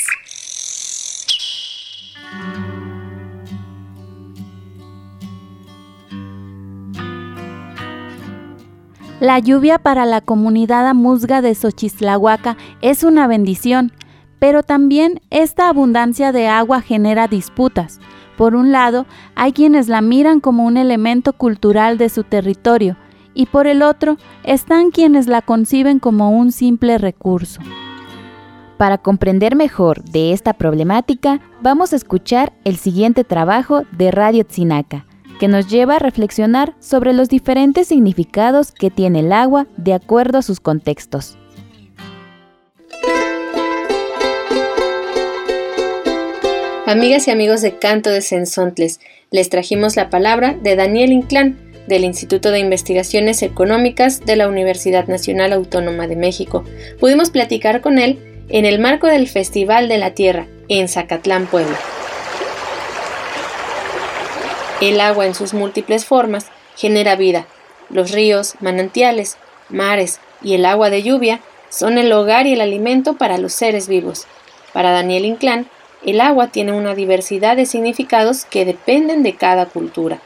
La 9.20 9.38
lluvia 9.40 9.78
para 9.78 10.06
la 10.06 10.22
comunidad 10.22 10.88
amuzga 10.88 11.42
de 11.42 11.54
Xochislahuaca 11.54 12.56
es 12.80 13.04
una 13.04 13.26
bendición, 13.26 13.92
pero 14.38 14.62
también 14.62 15.20
esta 15.30 15.68
abundancia 15.68 16.32
de 16.32 16.48
agua 16.48 16.80
genera 16.80 17.28
disputas. 17.28 18.00
Por 18.36 18.54
un 18.54 18.72
lado, 18.72 19.06
hay 19.34 19.52
quienes 19.52 19.88
la 19.88 20.00
miran 20.00 20.40
como 20.40 20.64
un 20.64 20.76
elemento 20.76 21.32
cultural 21.32 21.98
de 21.98 22.08
su 22.08 22.24
territorio, 22.24 22.96
y 23.34 23.46
por 23.46 23.66
el 23.66 23.82
otro 23.82 24.16
están 24.44 24.90
quienes 24.90 25.26
la 25.26 25.42
conciben 25.42 25.98
como 25.98 26.30
un 26.30 26.52
simple 26.52 26.98
recurso. 26.98 27.60
Para 28.76 28.98
comprender 28.98 29.56
mejor 29.56 30.02
de 30.04 30.32
esta 30.32 30.52
problemática, 30.52 31.40
vamos 31.62 31.92
a 31.92 31.96
escuchar 31.96 32.52
el 32.64 32.76
siguiente 32.76 33.24
trabajo 33.24 33.82
de 33.92 34.10
Radio 34.10 34.44
Tzinaca 34.44 35.04
que 35.38 35.48
nos 35.48 35.68
lleva 35.68 35.96
a 35.96 35.98
reflexionar 35.98 36.74
sobre 36.80 37.12
los 37.12 37.28
diferentes 37.28 37.88
significados 37.88 38.72
que 38.72 38.90
tiene 38.90 39.20
el 39.20 39.32
agua 39.32 39.66
de 39.76 39.94
acuerdo 39.94 40.38
a 40.38 40.42
sus 40.42 40.60
contextos. 40.60 41.36
Amigas 46.86 47.26
y 47.28 47.30
amigos 47.30 47.62
de 47.62 47.78
Canto 47.78 48.10
de 48.10 48.20
Sensontles, 48.20 49.00
les 49.30 49.48
trajimos 49.48 49.96
la 49.96 50.10
palabra 50.10 50.52
de 50.52 50.76
Daniel 50.76 51.12
Inclán, 51.12 51.58
del 51.86 52.04
Instituto 52.04 52.50
de 52.50 52.58
Investigaciones 52.58 53.42
Económicas 53.42 54.20
de 54.20 54.36
la 54.36 54.48
Universidad 54.48 55.06
Nacional 55.06 55.54
Autónoma 55.54 56.06
de 56.08 56.16
México. 56.16 56.62
Pudimos 57.00 57.30
platicar 57.30 57.80
con 57.80 57.98
él 57.98 58.18
en 58.50 58.66
el 58.66 58.80
marco 58.80 59.06
del 59.06 59.28
Festival 59.28 59.88
de 59.88 59.96
la 59.96 60.10
Tierra, 60.10 60.46
en 60.68 60.88
Zacatlán, 60.88 61.46
Puebla. 61.46 61.78
El 64.82 65.00
agua 65.00 65.24
en 65.24 65.34
sus 65.34 65.54
múltiples 65.54 66.04
formas 66.04 66.48
genera 66.76 67.16
vida. 67.16 67.46
Los 67.88 68.10
ríos, 68.10 68.56
manantiales, 68.60 69.38
mares 69.70 70.20
y 70.42 70.52
el 70.52 70.66
agua 70.66 70.90
de 70.90 71.02
lluvia 71.02 71.40
son 71.70 71.96
el 71.96 72.12
hogar 72.12 72.46
y 72.46 72.52
el 72.52 72.60
alimento 72.60 73.16
para 73.16 73.38
los 73.38 73.54
seres 73.54 73.88
vivos. 73.88 74.26
Para 74.74 74.90
Daniel 74.90 75.24
Inclán, 75.24 75.66
el 76.04 76.20
agua 76.20 76.48
tiene 76.48 76.72
una 76.72 76.94
diversidad 76.94 77.56
de 77.56 77.66
significados 77.66 78.44
que 78.44 78.64
dependen 78.64 79.22
de 79.22 79.34
cada 79.34 79.66
cultura. 79.66 80.20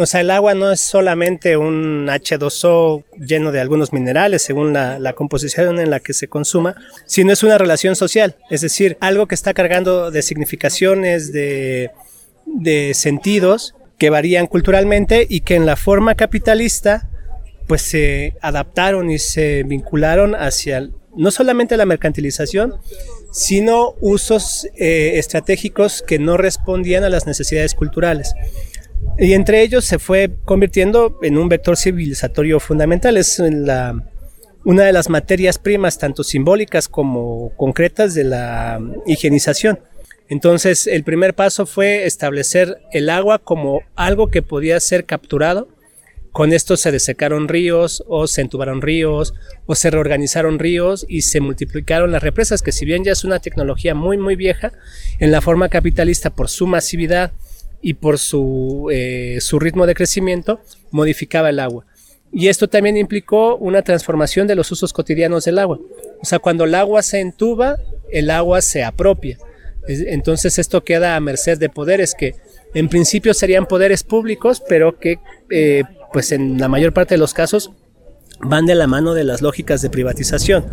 O 0.00 0.06
sea, 0.06 0.20
el 0.20 0.30
agua 0.30 0.54
no 0.54 0.70
es 0.70 0.78
solamente 0.78 1.56
un 1.56 2.06
H2O 2.06 3.02
lleno 3.18 3.50
de 3.50 3.60
algunos 3.60 3.92
minerales 3.92 4.42
según 4.42 4.72
la, 4.72 5.12
composición 5.14 5.80
en 5.80 5.90
la 5.90 5.98
que 5.98 6.12
se 6.12 6.28
consuma, 6.28 6.76
sino 7.04 7.32
es 7.32 7.42
una 7.42 7.58
relación 7.58 7.96
social, 7.96 8.36
es 8.48 8.60
decir, 8.60 8.96
algo 9.00 9.26
que 9.26 9.34
está 9.34 9.54
cargando 9.54 10.12
de 10.12 10.22
significaciones, 10.22 11.32
de, 11.32 11.90
de 12.46 12.94
sentidos 12.94 13.74
que 13.98 14.10
varían 14.10 14.46
culturalmente 14.46 15.26
y 15.28 15.40
que 15.40 15.56
en 15.56 15.66
la 15.66 15.74
forma 15.74 16.14
capitalista 16.14 17.08
pues 17.66 17.82
se 17.82 18.34
adaptaron 18.40 19.10
y 19.10 19.18
se 19.18 19.64
vincularon 19.64 20.36
hacia 20.36 20.88
no 21.16 21.30
solamente 21.32 21.76
la 21.76 21.86
mercantilización, 21.86 22.74
sino 23.30 23.94
usos 24.00 24.66
eh, 24.76 25.12
estratégicos 25.18 26.02
que 26.02 26.18
no 26.18 26.36
respondían 26.36 27.04
a 27.04 27.08
las 27.08 27.26
necesidades 27.26 27.74
culturales. 27.74 28.34
Y 29.18 29.32
entre 29.32 29.62
ellos 29.62 29.84
se 29.84 29.98
fue 29.98 30.30
convirtiendo 30.44 31.18
en 31.22 31.38
un 31.38 31.48
vector 31.48 31.76
civilizatorio 31.76 32.60
fundamental. 32.60 33.16
Es 33.16 33.38
la, 33.38 34.00
una 34.64 34.84
de 34.84 34.92
las 34.92 35.08
materias 35.08 35.58
primas, 35.58 35.98
tanto 35.98 36.22
simbólicas 36.22 36.88
como 36.88 37.52
concretas, 37.56 38.14
de 38.14 38.24
la 38.24 38.80
higienización. 39.06 39.80
Entonces, 40.28 40.86
el 40.86 41.04
primer 41.04 41.34
paso 41.34 41.64
fue 41.64 42.04
establecer 42.04 42.78
el 42.92 43.08
agua 43.08 43.38
como 43.38 43.82
algo 43.96 44.28
que 44.28 44.42
podía 44.42 44.78
ser 44.78 45.04
capturado 45.04 45.68
con 46.38 46.52
esto 46.52 46.76
se 46.76 46.92
desecaron 46.92 47.48
ríos 47.48 48.04
o 48.06 48.28
se 48.28 48.42
entubaron 48.42 48.80
ríos 48.80 49.34
o 49.66 49.74
se 49.74 49.90
reorganizaron 49.90 50.60
ríos 50.60 51.04
y 51.08 51.22
se 51.22 51.40
multiplicaron 51.40 52.12
las 52.12 52.22
represas, 52.22 52.62
que 52.62 52.70
si 52.70 52.84
bien 52.84 53.02
ya 53.02 53.10
es 53.10 53.24
una 53.24 53.40
tecnología 53.40 53.96
muy 53.96 54.18
muy 54.18 54.36
vieja, 54.36 54.72
en 55.18 55.32
la 55.32 55.40
forma 55.40 55.68
capitalista 55.68 56.30
por 56.30 56.48
su 56.48 56.68
masividad 56.68 57.32
y 57.82 57.94
por 57.94 58.20
su, 58.20 58.88
eh, 58.92 59.38
su 59.40 59.58
ritmo 59.58 59.84
de 59.84 59.96
crecimiento, 59.96 60.60
modificaba 60.92 61.50
el 61.50 61.58
agua. 61.58 61.86
Y 62.32 62.46
esto 62.46 62.68
también 62.68 62.96
implicó 62.96 63.56
una 63.56 63.82
transformación 63.82 64.46
de 64.46 64.54
los 64.54 64.70
usos 64.70 64.92
cotidianos 64.92 65.44
del 65.44 65.58
agua. 65.58 65.80
O 66.22 66.24
sea, 66.24 66.38
cuando 66.38 66.66
el 66.66 66.76
agua 66.76 67.02
se 67.02 67.18
entuba, 67.18 67.78
el 68.12 68.30
agua 68.30 68.62
se 68.62 68.84
apropia. 68.84 69.38
Entonces 69.88 70.60
esto 70.60 70.84
queda 70.84 71.16
a 71.16 71.20
merced 71.20 71.58
de 71.58 71.68
poderes 71.68 72.14
que 72.14 72.36
en 72.74 72.88
principio 72.88 73.34
serían 73.34 73.66
poderes 73.66 74.04
públicos, 74.04 74.62
pero 74.68 75.00
que 75.00 75.18
eh, 75.50 75.82
pues 76.12 76.32
en 76.32 76.58
la 76.58 76.68
mayor 76.68 76.92
parte 76.92 77.14
de 77.14 77.18
los 77.18 77.34
casos 77.34 77.70
van 78.40 78.66
de 78.66 78.74
la 78.74 78.86
mano 78.86 79.14
de 79.14 79.24
las 79.24 79.42
lógicas 79.42 79.82
de 79.82 79.90
privatización. 79.90 80.64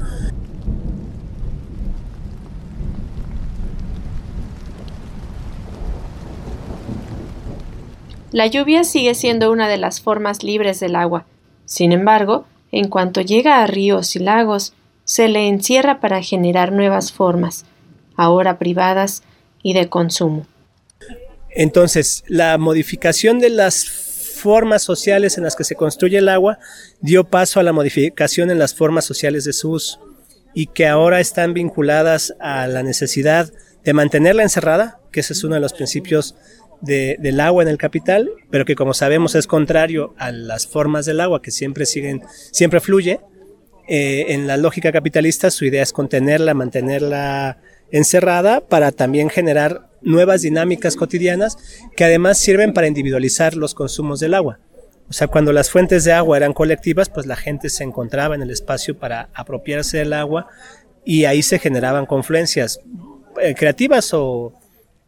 La 8.32 8.48
lluvia 8.48 8.84
sigue 8.84 9.16
siendo 9.16 9.50
una 9.50 9.70
de 9.70 9.78
las 9.78 10.02
formas 10.02 10.44
libres 10.44 10.82
del 10.82 10.98
agua. 10.98 11.26
Sin 11.66 11.94
embargo, 11.94 12.46
en 12.72 12.90
cuanto 12.90 13.22
llega 13.22 13.64
a 13.64 13.68
ríos 13.68 14.16
y 14.18 14.20
lagos, 14.20 14.74
se 15.06 15.30
le 15.30 15.48
encierra 15.48 16.02
para 16.02 16.22
generar 16.22 16.74
nuevas 16.74 17.14
formas, 17.14 17.64
ahora 18.18 18.60
privadas 18.60 19.24
y 19.64 19.74
de 19.74 19.88
consumo. 19.88 20.46
Entonces, 21.50 22.26
la 22.28 22.58
modificación 22.58 23.40
de 23.40 23.52
las 23.52 24.05
formas 24.46 24.84
sociales 24.84 25.40
en 25.40 25.44
las 25.44 25.56
que 25.56 25.64
se 25.64 25.74
construye 25.74 26.20
el 26.20 26.30
agua 26.30 26.60
dio 27.02 27.24
paso 27.24 27.60
a 27.60 27.64
la 27.64 27.74
modificación 27.74 28.52
en 28.52 28.60
las 28.60 28.76
formas 28.76 29.04
sociales 29.04 29.44
de 29.44 29.54
su 29.54 29.82
y 30.54 30.68
que 30.68 30.86
ahora 30.86 31.20
están 31.20 31.56
vinculadas 31.56 32.36
a 32.40 32.68
la 32.68 32.84
necesidad 32.84 33.52
de 33.84 33.94
mantenerla 33.94 34.44
encerrada, 34.44 35.00
que 35.12 35.22
ese 35.22 35.34
es 35.34 35.44
uno 35.44 35.56
de 35.56 35.62
los 35.62 35.74
principios 35.74 36.36
del 36.80 37.40
agua 37.40 37.64
en 37.64 37.70
el 37.70 37.80
capital, 37.80 38.30
pero 38.52 38.66
que 38.66 38.76
como 38.76 38.94
sabemos 38.94 39.34
es 39.34 39.48
contrario 39.48 40.14
a 40.20 40.32
las 40.32 40.68
formas 40.68 41.08
del 41.08 41.22
agua 41.22 41.42
que 41.42 41.50
siempre 41.50 41.88
siguen, 41.88 42.22
siempre 42.52 42.82
fluye. 42.82 43.22
Eh, 43.88 44.26
en 44.30 44.46
la 44.46 44.58
lógica 44.58 44.92
capitalista 44.92 45.50
su 45.50 45.66
idea 45.66 45.82
es 45.82 45.92
contenerla, 45.92 46.54
mantenerla 46.54 47.58
encerrada 47.90 48.62
para 48.62 48.92
también 48.92 49.32
generar 49.32 49.90
nuevas 50.06 50.44
dinámicas 50.44 50.96
cotidianas 50.96 51.58
que 51.98 52.06
además 52.06 52.38
sirven 52.38 52.74
para 52.74 52.88
individualizar 52.88 53.56
los 53.56 53.74
consumos 53.74 54.20
del 54.22 54.34
agua. 54.34 54.60
O 55.10 55.14
sea, 55.14 55.28
cuando 55.28 55.52
las 55.52 55.70
fuentes 55.70 56.04
de 56.04 56.14
agua 56.14 56.38
eran 56.38 56.54
colectivas, 56.54 57.10
pues 57.10 57.26
la 57.26 57.36
gente 57.36 57.70
se 57.70 57.84
encontraba 57.84 58.34
en 58.36 58.42
el 58.42 58.50
espacio 58.50 58.98
para 58.98 59.30
apropiarse 59.34 59.98
del 59.98 60.14
agua 60.14 60.48
y 61.04 61.26
ahí 61.26 61.44
se 61.44 61.60
generaban 61.60 62.06
confluencias 62.06 62.80
eh, 63.42 63.54
creativas 63.54 64.14
o, 64.14 64.54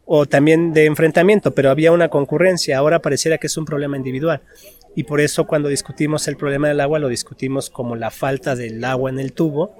o 0.04 0.26
también 0.26 0.72
de 0.72 0.84
enfrentamiento, 0.84 1.54
pero 1.54 1.70
había 1.70 1.90
una 1.90 2.08
concurrencia. 2.08 2.78
Ahora 2.78 3.00
pareciera 3.00 3.38
que 3.38 3.48
es 3.48 3.56
un 3.56 3.64
problema 3.64 3.96
individual. 3.96 4.42
Y 4.94 5.04
por 5.04 5.20
eso 5.20 5.46
cuando 5.46 5.68
discutimos 5.68 6.26
el 6.28 6.36
problema 6.36 6.68
del 6.68 6.80
agua 6.80 6.98
lo 6.98 7.08
discutimos 7.08 7.70
como 7.70 7.94
la 7.94 8.10
falta 8.10 8.56
del 8.56 8.82
agua 8.84 9.10
en 9.10 9.20
el 9.20 9.32
tubo 9.32 9.76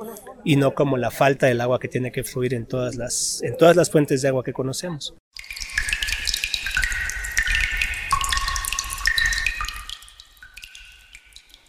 y 0.48 0.56
no 0.56 0.74
como 0.74 0.96
la 0.96 1.10
falta 1.10 1.46
del 1.46 1.60
agua 1.60 1.78
que 1.78 1.88
tiene 1.88 2.10
que 2.10 2.24
fluir 2.24 2.54
en 2.54 2.64
todas 2.64 2.96
las, 2.96 3.42
en 3.42 3.58
todas 3.58 3.76
las 3.76 3.90
fuentes 3.90 4.22
de 4.22 4.28
agua 4.28 4.42
que 4.42 4.54
conocemos. 4.54 5.14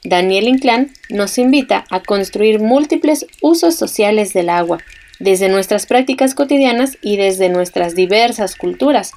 Daniel 0.05 0.47
Inclán 0.47 0.93
nos 1.09 1.37
invita 1.37 1.83
a 1.89 1.99
construir 1.99 2.61
múltiples 2.61 3.25
usos 3.41 3.75
sociales 3.75 4.31
del 4.31 4.47
agua, 4.47 4.77
desde 5.19 5.49
nuestras 5.49 5.85
prácticas 5.85 6.33
cotidianas 6.33 6.97
y 7.01 7.17
desde 7.17 7.49
nuestras 7.49 7.95
diversas 7.95 8.55
culturas. 8.55 9.11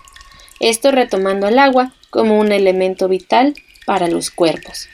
Esto 0.58 0.90
retomando 0.90 1.46
el 1.46 1.60
agua 1.60 1.94
como 2.10 2.40
un 2.40 2.50
elemento 2.50 3.06
vital 3.06 3.54
para 3.86 4.08
los 4.08 4.32
cuerpos 4.32 4.88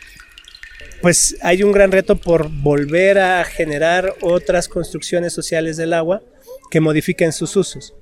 pues 1.01 1.37
hay 1.43 1.63
un 1.63 1.73
gran 1.73 1.93
reto 1.93 2.17
por 2.17 2.49
volver 2.49 3.19
a 3.19 3.45
generar 3.45 4.15
otras 4.21 4.69
construcciones 4.69 5.33
sociales 5.33 5.77
del 5.77 5.93
agua 5.93 6.23
que 6.71 6.81
modifiquen 6.81 7.33
sus 7.33 7.57
usos. 7.57 7.95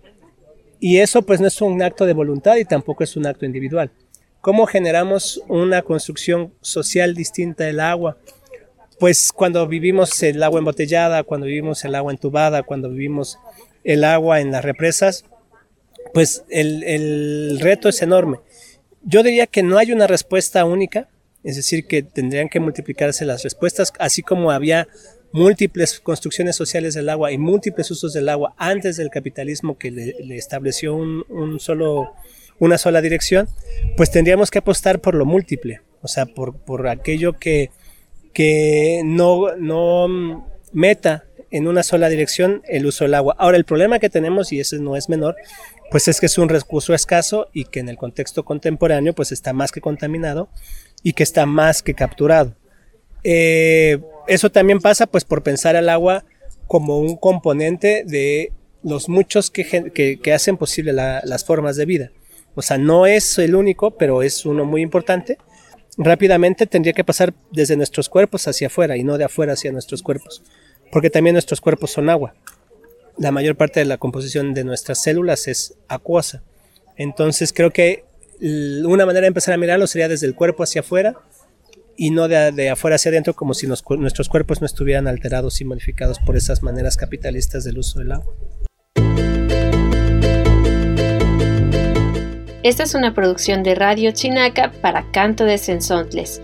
Y 0.81 0.99
eso 0.99 1.23
pues 1.23 1.41
no 1.41 1.47
es 1.47 1.61
un 1.61 1.83
acto 1.83 2.07
de 2.07 2.13
voluntad 2.13 2.57
y 2.57 2.65
tampoco 2.65 3.05
es 3.05 3.17
un 3.17 3.27
acto 3.27 3.45
individual. 3.45 3.91
¿Cómo 4.41 4.67
generamos 4.67 5.43
una 5.49 5.83
construcción 5.83 6.55
social 6.61 7.15
distinta 7.15 7.65
del 7.65 7.81
agua? 7.81 8.19
Pues 8.99 9.33
cuando 9.33 9.67
vivimos 9.67 10.23
el 10.23 10.43
agua 10.43 10.61
embotellada, 10.61 11.23
cuando 11.23 11.47
vivimos 11.47 11.85
el 11.85 11.95
agua 11.95 12.13
entubada, 12.13 12.63
cuando 12.63 12.89
vivimos 12.91 13.39
el 13.85 14.05
agua 14.05 14.41
en 14.41 14.53
las 14.53 14.65
represas, 14.65 15.25
pues 16.15 16.45
el, 16.49 16.83
el 16.85 17.59
reto 17.61 17.89
es 17.89 18.01
enorme. 18.03 18.39
Yo 19.03 19.23
diría 19.23 19.47
que 19.47 19.63
no 19.63 19.79
hay 19.79 19.93
una 19.93 20.07
respuesta 20.07 20.65
única, 20.65 21.09
es 21.47 21.55
decir, 21.55 21.87
que 21.87 22.03
tendrían 22.03 22.49
que 22.49 22.59
multiplicarse 22.59 23.25
las 23.25 23.45
respuestas, 23.45 23.93
así 24.01 24.21
como 24.21 24.51
había 24.51 24.89
múltiples 25.31 26.01
construcciones 26.01 26.57
sociales 26.57 26.95
del 26.95 27.09
agua 27.09 27.31
y 27.31 27.39
múltiples 27.39 27.89
usos 27.93 28.13
del 28.13 28.29
agua 28.29 28.53
antes 28.59 28.97
del 28.97 29.11
capitalismo 29.11 29.79
que 29.79 29.93
le, 29.93 30.37
estableció 30.37 30.97
un, 30.97 31.61
solo, 31.61 32.15
una 32.59 32.79
sola 32.79 33.01
dirección, 33.01 33.49
pues 33.97 34.11
tendríamos 34.11 34.51
que 34.51 34.59
apostar 34.59 35.01
por 35.01 35.15
lo 35.15 35.25
múltiple, 35.25 35.83
o 36.03 36.09
sea, 36.09 36.27
por, 36.27 36.57
por 36.57 36.89
aquello 36.89 37.35
que, 37.35 37.71
que 38.33 39.03
no, 39.05 39.55
no 39.55 40.49
meta 40.73 41.27
en 41.53 41.69
una 41.69 41.85
sola 41.85 42.09
dirección 42.09 42.63
el 42.67 42.87
uso 42.87 43.05
del 43.05 43.15
agua. 43.15 43.37
Ahora, 43.39 43.57
el 43.57 43.65
problema 43.65 44.01
que 44.01 44.11
tenemos, 44.11 44.53
y 44.53 44.59
ese 44.59 44.81
no 44.81 44.97
es 44.97 45.09
menor, 45.09 45.37
pues 45.91 46.09
es 46.09 46.21
que 46.21 46.27
es 46.27 46.39
un 46.39 46.49
recurso 46.49 46.95
escaso 46.95 47.49
y 47.53 47.65
que 47.65 47.81
en 47.81 47.89
el 47.89 47.97
contexto 47.97 48.45
contemporáneo 48.45 49.15
pues 49.15 49.33
está 49.33 49.53
más 49.53 49.73
que 49.73 49.81
contaminado 49.81 50.49
y 51.03 51.13
que 51.13 51.23
está 51.23 51.47
más 51.47 51.83
que 51.83 51.95
capturado. 51.95 52.55
Eh, 53.25 54.01
eso 54.27 54.51
también 54.51 54.81
pasa 54.81 55.07
pues 55.07 55.25
por 55.25 55.43
pensar 55.43 55.77
al 55.77 55.89
agua 55.89 56.25
como 56.67 56.99
un 56.99 57.17
componente 57.17 58.05
de 58.05 58.53
los 58.83 59.09
muchos 59.09 59.51
que, 59.51 60.21
hacen 60.35 60.57
posible 60.57 60.93
las 60.93 61.45
formas 61.45 61.77
de 61.77 61.87
vida. 61.87 62.13
O 62.55 62.63
sea, 62.63 62.79
no 62.79 63.07
es 63.07 63.39
el 63.39 63.55
único, 63.55 63.93
pero 63.93 64.23
es 64.23 64.47
uno 64.47 64.65
muy 64.65 64.81
importante. 64.81 65.39
Rápidamente 65.99 66.67
tendría 66.67 66.93
que 66.93 67.05
pasar 67.05 67.35
desde 67.51 67.77
nuestros 67.77 68.09
cuerpos 68.09 68.49
hacia 68.49 68.69
afuera 68.69 68.97
y 68.97 69.05
no 69.05 69.19
de 69.19 69.25
afuera 69.25 69.55
hacia 69.55 69.73
nuestros 69.73 70.03
cuerpos, 70.03 70.43
porque 70.91 71.11
también 71.11 71.35
nuestros 71.35 71.61
cuerpos 71.61 71.91
son 71.91 72.09
agua. 72.09 72.35
La 73.19 73.33
mayor 73.33 73.57
parte 73.57 73.81
de 73.81 73.87
la 73.87 73.99
composición 73.99 74.55
de 74.55 74.65
nuestras 74.65 75.03
células 75.03 75.49
es 75.49 75.75
acuosa. 75.89 76.43
Entonces 76.97 77.53
creo 77.53 77.71
que 77.71 78.05
una 78.41 79.07
manera 79.07 79.23
de 79.23 79.29
empezar 79.29 79.55
a 79.55 79.57
mirarlo 79.57 79.87
sería 79.87 80.09
desde 80.09 80.27
el 80.27 80.35
cuerpo 80.35 80.63
hacia 80.63 80.81
afuera 80.81 81.17
y 81.97 82.11
no 82.11 82.29
de, 82.29 82.71
afuera 82.71 82.97
hacia 82.97 83.11
adentro 83.11 83.35
como 83.35 83.55
si 83.55 83.67
nuestros 83.67 84.29
cuerpos 84.29 84.61
no 84.61 84.67
estuvieran 84.67 85.09
alterados 85.09 85.61
y 85.61 85.65
modificados 85.65 86.19
por 86.19 86.37
esas 86.37 86.63
maneras 86.63 86.97
capitalistas 86.97 87.65
del 87.65 87.79
uso 87.79 87.99
del 87.99 88.13
agua. 88.13 88.35
Esta 92.63 92.83
es 92.83 92.95
una 92.95 93.15
producción 93.15 93.63
de 93.63 93.77
Radio 93.77 94.11
Chinaca 94.11 94.73
para 94.83 95.11
Canto 95.13 95.45
de 95.45 95.57
Sensontles. 95.57 96.43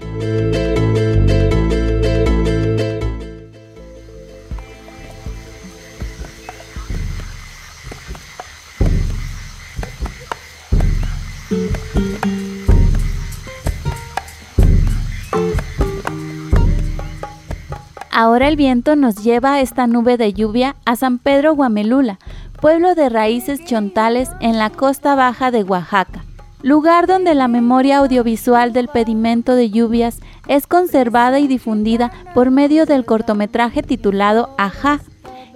Ahora 18.33 18.49
el 18.49 18.57
viento 18.57 18.97
nos 18.97 19.17
lleva 19.17 19.61
esta 19.61 19.87
nube 19.87 20.17
de 20.17 20.33
lluvia 20.33 20.75
a 20.87 20.97
San 20.97 21.19
Pedro 21.19 21.55
Guamelula, 21.55 22.19
pueblo 22.63 22.95
de 22.95 23.11
raíces 23.11 23.63
chontales 23.63 24.31
en 24.41 24.57
la 24.57 24.71
costa 24.71 25.15
baja 25.15 25.51
de 25.51 25.65
Oaxaca, 25.65 26.25
lugar 26.63 27.07
donde 27.07 27.35
la 27.35 27.47
memoria 27.47 27.99
audiovisual 27.99 28.73
del 28.73 28.89
pedimento 28.89 29.55
de 29.55 29.69
lluvias 29.69 30.21
es 30.49 30.67
conservada 30.67 31.41
y 31.41 31.47
difundida 31.47 32.11
por 32.33 32.51
medio 32.51 32.87
del 32.87 33.05
cortometraje 33.05 33.83
titulado 33.83 34.55
Ajá, 34.57 35.01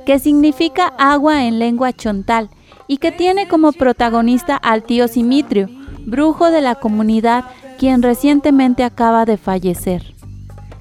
que 0.04 0.18
significa 0.18 0.92
agua 0.98 1.46
en 1.46 1.58
lengua 1.58 1.94
chontal 1.94 2.50
y 2.88 2.98
que 2.98 3.10
tiene 3.10 3.48
como 3.48 3.72
protagonista 3.72 4.54
al 4.54 4.82
tío 4.82 5.08
Simitrio, 5.08 5.70
brujo 6.04 6.50
de 6.50 6.60
la 6.60 6.74
comunidad, 6.74 7.46
quien 7.78 8.02
recientemente 8.02 8.84
acaba 8.84 9.24
de 9.24 9.38
fallecer. 9.38 10.15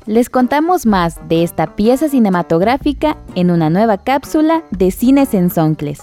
Les 0.08 0.30
contamos 0.30 0.86
más 0.86 1.18
de 1.28 1.42
esta 1.42 1.76
pieza 1.76 2.08
cinematográfica 2.10 3.18
en 3.34 3.50
una 3.50 3.72
nueva 3.72 3.98
cápsula 3.98 4.62
de 4.70 4.92
Cines 4.92 5.34
en 5.34 5.50
Soncles. 5.50 6.00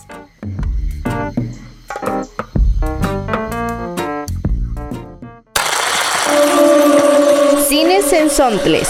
Cines 7.68 8.12
en 8.12 8.28
Soncles. 8.28 8.88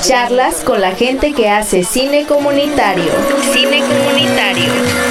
Charlas 0.00 0.64
con 0.64 0.80
la 0.80 0.92
gente 0.92 1.34
que 1.34 1.50
hace 1.50 1.84
cine 1.84 2.24
comunitario. 2.26 3.12
Cine 3.52 3.82
comunitario. 3.82 5.09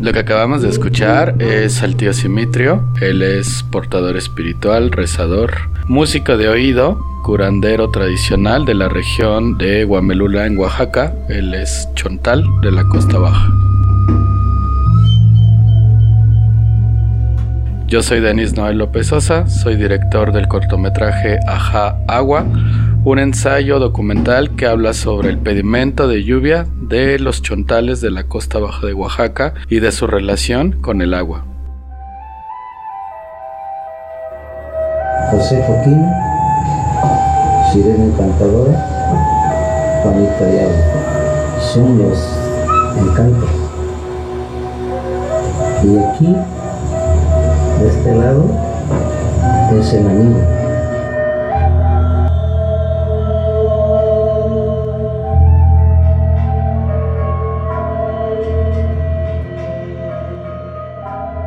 Lo 0.00 0.12
que 0.12 0.18
acabamos 0.20 0.62
de 0.62 0.68
escuchar 0.68 1.34
es 1.40 1.82
al 1.82 1.96
tío 1.96 2.12
Simitrio. 2.12 2.84
Él 3.00 3.22
es 3.22 3.64
portador 3.72 4.16
espiritual, 4.16 4.92
rezador, 4.92 5.52
músico 5.88 6.36
de 6.36 6.48
oído, 6.48 6.96
curandero 7.24 7.90
tradicional 7.90 8.64
de 8.64 8.74
la 8.74 8.88
región 8.88 9.58
de 9.58 9.84
Guamelula 9.84 10.46
en 10.46 10.58
Oaxaca. 10.58 11.12
Él 11.28 11.54
es 11.54 11.88
chontal 11.94 12.44
de 12.62 12.70
la 12.70 12.84
costa 12.84 13.18
baja. 13.18 13.48
Yo 17.88 18.02
soy 18.02 18.20
Denis 18.20 18.56
Noel 18.56 18.78
López 18.78 19.08
Sosa, 19.08 19.48
soy 19.48 19.76
director 19.76 20.32
del 20.32 20.46
cortometraje 20.48 21.38
Aja 21.48 21.96
Agua, 22.06 22.44
un 23.06 23.20
ensayo 23.20 23.78
documental 23.78 24.56
que 24.56 24.66
habla 24.66 24.92
sobre 24.92 25.28
el 25.28 25.38
pedimento 25.38 26.08
de 26.08 26.24
lluvia 26.24 26.66
de 26.74 27.20
los 27.20 27.40
chontales 27.40 28.00
de 28.00 28.10
la 28.10 28.24
costa 28.24 28.58
baja 28.58 28.84
de 28.84 28.94
Oaxaca 28.94 29.54
y 29.68 29.78
de 29.78 29.92
su 29.92 30.08
relación 30.08 30.72
con 30.80 31.00
el 31.00 31.14
agua. 31.14 31.44
José 35.30 35.62
Joaquín, 35.64 36.04
sirena 37.72 38.06
encantadora, 38.06 38.72
Juanita 40.02 40.44
de 40.44 40.60
agua. 40.62 41.60
Son 41.60 41.98
los 41.98 42.18
encantos. 42.98 43.50
Y 45.84 45.96
aquí, 45.96 46.36
de 47.78 47.88
este 47.88 48.14
lado, 48.16 48.50
es 49.78 49.92
el 49.92 50.08
anillo. 50.08 50.55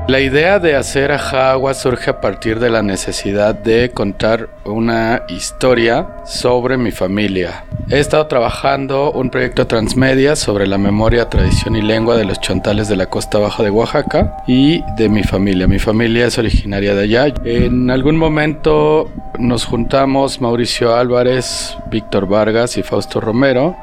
La 0.09 0.19
idea 0.19 0.57
de 0.57 0.75
hacer 0.75 1.11
Agua 1.11 1.75
surge 1.75 2.09
a 2.09 2.19
partir 2.19 2.59
de 2.59 2.71
la 2.71 2.81
necesidad 2.81 3.53
de 3.53 3.91
contar 3.91 4.49
una 4.65 5.21
historia 5.29 6.07
sobre 6.25 6.77
mi 6.77 6.89
familia. 6.89 7.65
He 7.91 7.99
estado 7.99 8.25
trabajando 8.25 9.11
un 9.11 9.29
proyecto 9.29 9.67
transmedia 9.67 10.35
sobre 10.35 10.65
la 10.65 10.79
memoria, 10.79 11.29
tradición 11.29 11.75
y 11.75 11.83
lengua 11.83 12.17
de 12.17 12.25
los 12.25 12.41
chontales 12.41 12.87
de 12.87 12.95
la 12.95 13.05
costa 13.05 13.37
baja 13.37 13.61
de 13.61 13.69
Oaxaca 13.69 14.37
y 14.47 14.81
de 14.97 15.09
mi 15.09 15.21
familia. 15.21 15.67
Mi 15.67 15.77
familia 15.77 16.25
es 16.25 16.39
originaria 16.39 16.95
de 16.95 17.03
allá. 17.03 17.31
En 17.45 17.91
algún 17.91 18.17
momento 18.17 19.11
nos 19.37 19.65
juntamos 19.65 20.41
Mauricio 20.41 20.95
Álvarez, 20.95 21.77
Víctor 21.91 22.27
Vargas 22.27 22.77
y 22.79 22.81
Fausto 22.81 23.21
Romero 23.21 23.77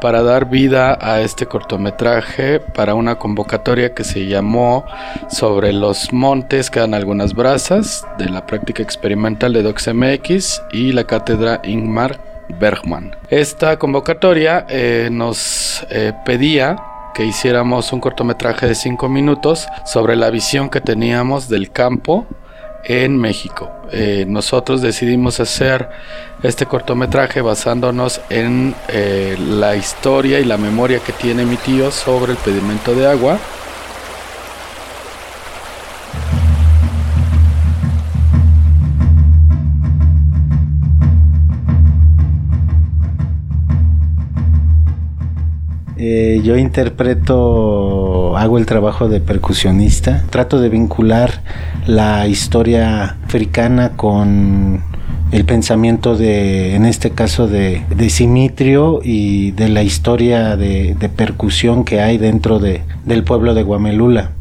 para 0.00 0.22
dar 0.22 0.48
vida 0.48 0.98
a 1.00 1.20
este 1.20 1.46
cortometraje 1.46 2.60
para 2.60 2.94
una 2.94 3.16
convocatoria 3.16 3.94
que 3.94 4.04
se 4.04 4.26
llamó 4.26 4.84
Sobre 5.28 5.72
los 5.72 6.12
montes 6.12 6.70
quedan 6.70 6.94
algunas 6.94 7.34
brasas 7.34 8.06
de 8.18 8.28
la 8.28 8.46
práctica 8.46 8.82
experimental 8.82 9.52
de 9.52 9.62
DocsMX 9.62 10.62
y 10.72 10.92
la 10.92 11.04
cátedra 11.04 11.60
Ingmar 11.64 12.46
Bergman. 12.58 13.14
Esta 13.28 13.78
convocatoria 13.78 14.66
eh, 14.68 15.08
nos 15.10 15.86
eh, 15.90 16.12
pedía 16.24 16.76
que 17.14 17.24
hiciéramos 17.24 17.92
un 17.92 18.00
cortometraje 18.00 18.66
de 18.66 18.74
5 18.74 19.08
minutos 19.08 19.66
sobre 19.84 20.16
la 20.16 20.30
visión 20.30 20.70
que 20.70 20.80
teníamos 20.80 21.48
del 21.48 21.70
campo 21.70 22.26
en 22.84 23.16
México. 23.18 23.70
Eh, 23.92 24.24
nosotros 24.26 24.82
decidimos 24.82 25.40
hacer 25.40 25.88
este 26.42 26.66
cortometraje 26.66 27.40
basándonos 27.40 28.20
en 28.30 28.74
eh, 28.88 29.36
la 29.38 29.76
historia 29.76 30.40
y 30.40 30.44
la 30.44 30.56
memoria 30.56 31.00
que 31.00 31.12
tiene 31.12 31.44
mi 31.44 31.56
tío 31.56 31.90
sobre 31.90 32.32
el 32.32 32.38
pedimento 32.38 32.94
de 32.94 33.06
agua. 33.06 33.38
Eh, 46.02 46.40
yo 46.42 46.56
interpreto, 46.56 48.09
hago 48.36 48.58
el 48.58 48.66
trabajo 48.66 49.08
de 49.08 49.20
percusionista, 49.20 50.24
trato 50.30 50.60
de 50.60 50.68
vincular 50.68 51.42
la 51.86 52.26
historia 52.26 53.16
africana 53.24 53.96
con 53.96 54.82
el 55.32 55.44
pensamiento 55.44 56.16
de, 56.16 56.74
en 56.74 56.86
este 56.86 57.10
caso, 57.10 57.46
de, 57.46 57.84
de 57.88 58.10
Simitrio 58.10 59.00
y 59.02 59.52
de 59.52 59.68
la 59.68 59.82
historia 59.82 60.56
de, 60.56 60.96
percusión 61.16 61.84
que 61.84 62.00
hay 62.00 62.18
dentro 62.18 62.58
de, 62.58 62.82
del 63.04 63.22
pueblo 63.22 63.54
de 63.54 63.62
Guamelula. 63.62 64.32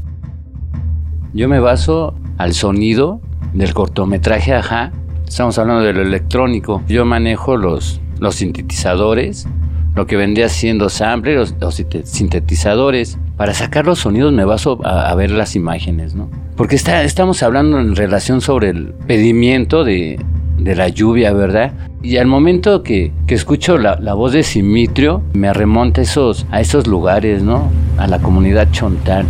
Yo 1.34 1.48
me 1.48 1.60
baso 1.60 2.16
al 2.38 2.54
sonido 2.54 3.22
del 3.54 3.74
cortometraje 3.74 4.54
Ajá. 4.54 4.92
Estamos 5.28 5.60
hablando 5.60 5.84
de 5.84 5.94
lo 5.94 6.02
electrónico. 6.02 6.82
Yo 6.88 7.06
manejo 7.06 7.56
los, 7.56 8.02
los 8.20 8.36
sintetizadores, 8.36 9.48
lo 9.96 10.06
que 10.08 10.18
vendría 10.18 10.50
siendo 10.50 10.90
samplers 10.90 11.56
o, 11.62 11.72
sintetizadores. 11.72 13.18
Para 13.38 13.54
sacar 13.54 13.86
los 13.86 14.00
sonidos 14.00 14.34
me 14.34 14.46
baso 14.46 14.80
a, 14.84 15.14
ver 15.16 15.32
las 15.32 15.56
imágenes, 15.56 16.16
¿no? 16.16 16.30
Porque 16.56 16.76
está, 16.76 17.04
estamos 17.04 17.42
hablando 17.42 17.80
en 17.80 17.96
relación 17.96 18.42
sobre 18.42 18.70
el 18.70 18.88
pedimiento 19.08 19.84
de, 19.84 20.20
de 20.58 20.76
la 20.76 20.90
lluvia, 20.90 21.32
¿verdad? 21.32 21.72
Y 22.02 22.18
al 22.18 22.28
momento 22.28 22.84
que, 22.84 23.12
que 23.28 23.36
escucho 23.36 23.78
la, 23.78 23.98
la, 24.00 24.14
voz 24.14 24.34
de 24.34 24.44
Simitrio, 24.44 25.22
me 25.34 25.54
remonta 25.54 26.02
esos, 26.02 26.46
a 26.52 26.62
esos 26.62 26.88
lugares, 26.88 27.44
¿no? 27.44 27.70
A 27.98 28.08
la 28.08 28.20
comunidad 28.20 28.70
chontal. 28.72 29.26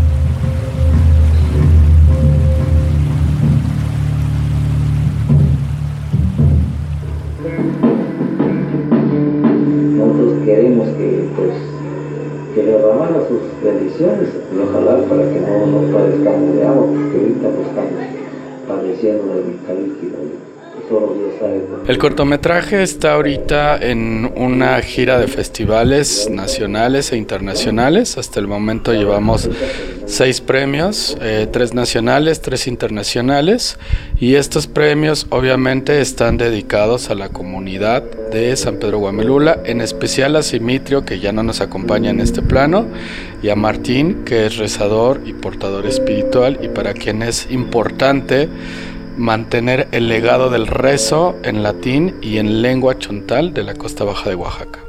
Bendiciones 14.00 14.30
y 14.54 14.60
ojalá 14.60 14.98
para 15.08 15.24
que 15.24 15.40
no, 15.40 15.66
no 15.66 15.98
padezcamos 15.98 16.56
de 16.56 16.64
agua, 16.66 16.86
porque 16.86 17.18
ahorita 17.18 17.50
pues 17.50 17.68
estamos 17.68 18.04
padeciendo 18.68 19.36
del 19.36 19.60
calíquido. 19.66 20.20
El 21.88 22.00
cortometraje 22.00 22.82
está 22.82 23.14
ahorita 23.14 23.78
en 23.78 24.32
una 24.36 24.82
gira 24.82 25.20
de 25.20 25.28
festivales 25.28 26.28
nacionales 26.32 27.12
e 27.12 27.18
internacionales. 27.18 28.18
Hasta 28.18 28.40
el 28.40 28.48
momento 28.48 28.92
llevamos 28.92 29.48
seis 30.10 30.42
premios, 30.42 31.16
eh, 31.22 31.48
tres 31.50 31.74
nacionales, 31.74 32.42
tres 32.42 32.68
internacionales. 32.68 33.78
Y 34.20 34.36
estos 34.36 34.68
premios 34.68 35.28
obviamente 35.30 36.02
están 36.02 36.38
dedicados 36.38 37.10
a 37.10 37.16
la 37.16 37.30
comunidad 37.30 38.04
de 38.32 38.56
San 38.58 38.78
Pedro 38.78 39.00
Guamelula, 39.00 39.60
en 39.64 39.82
especial 39.82 40.36
a 40.36 40.44
Simitrio, 40.44 41.06
que 41.06 41.20
ya 41.20 41.32
no 41.32 41.44
nos 41.44 41.62
acompaña 41.62 42.10
en 42.10 42.20
este 42.20 42.42
plano, 42.42 42.88
y 43.42 43.50
a 43.50 43.56
Martín, 43.56 44.24
que 44.26 44.48
es 44.48 44.58
rezador 44.58 45.22
y 45.26 45.34
portador 45.34 45.86
espiritual, 45.86 46.60
y 46.62 46.70
para 46.70 46.94
quien 46.94 47.22
es 47.22 47.48
importante 47.52 48.50
mantener 49.16 49.88
el 49.92 50.08
legado 50.08 50.50
del 50.50 50.66
rezo 50.66 51.36
en 51.44 51.62
latín 51.62 52.16
y 52.22 52.38
en 52.38 52.62
lengua 52.62 52.98
chontal 52.98 53.54
de 53.54 53.64
la 53.64 53.76
costa 53.76 54.04
baja 54.04 54.30
de 54.30 54.36
Oaxaca. 54.36 54.80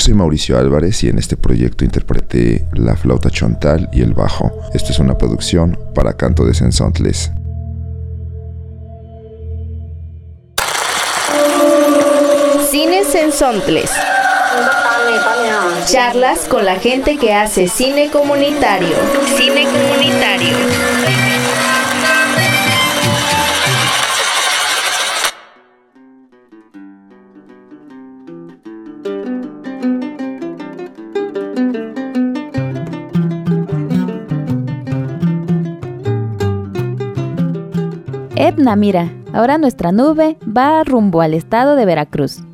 Yo 0.00 0.04
soy 0.06 0.14
Mauricio 0.14 0.56
Álvarez 0.56 1.04
y 1.04 1.10
en 1.10 1.18
este 1.18 1.36
proyecto 1.36 1.84
interpreté 1.84 2.64
la 2.72 2.96
flauta 2.96 3.28
chontal 3.28 3.90
y 3.92 4.00
el 4.00 4.14
bajo. 4.14 4.50
Esto 4.72 4.92
es 4.92 4.98
una 4.98 5.18
producción 5.18 5.78
para 5.94 6.14
Canto 6.14 6.46
de 6.46 6.54
Sensontles. 6.54 7.30
Cine 12.70 13.04
Sensontles. 13.04 13.90
Charlas 15.84 16.48
con 16.48 16.64
la 16.64 16.76
gente 16.76 17.18
que 17.18 17.34
hace 17.34 17.68
cine 17.68 18.08
comunitario. 18.10 18.96
Cine 19.36 19.66
comunitario. 19.66 20.89
Edna, 38.70 38.76
mira, 38.76 39.12
ahora 39.32 39.58
nuestra 39.58 39.90
nube 39.90 40.36
va 40.46 40.84
rumbo 40.84 41.22
al 41.22 41.34
estado 41.34 41.74
de 41.74 41.84
Veracruz. 41.84 42.44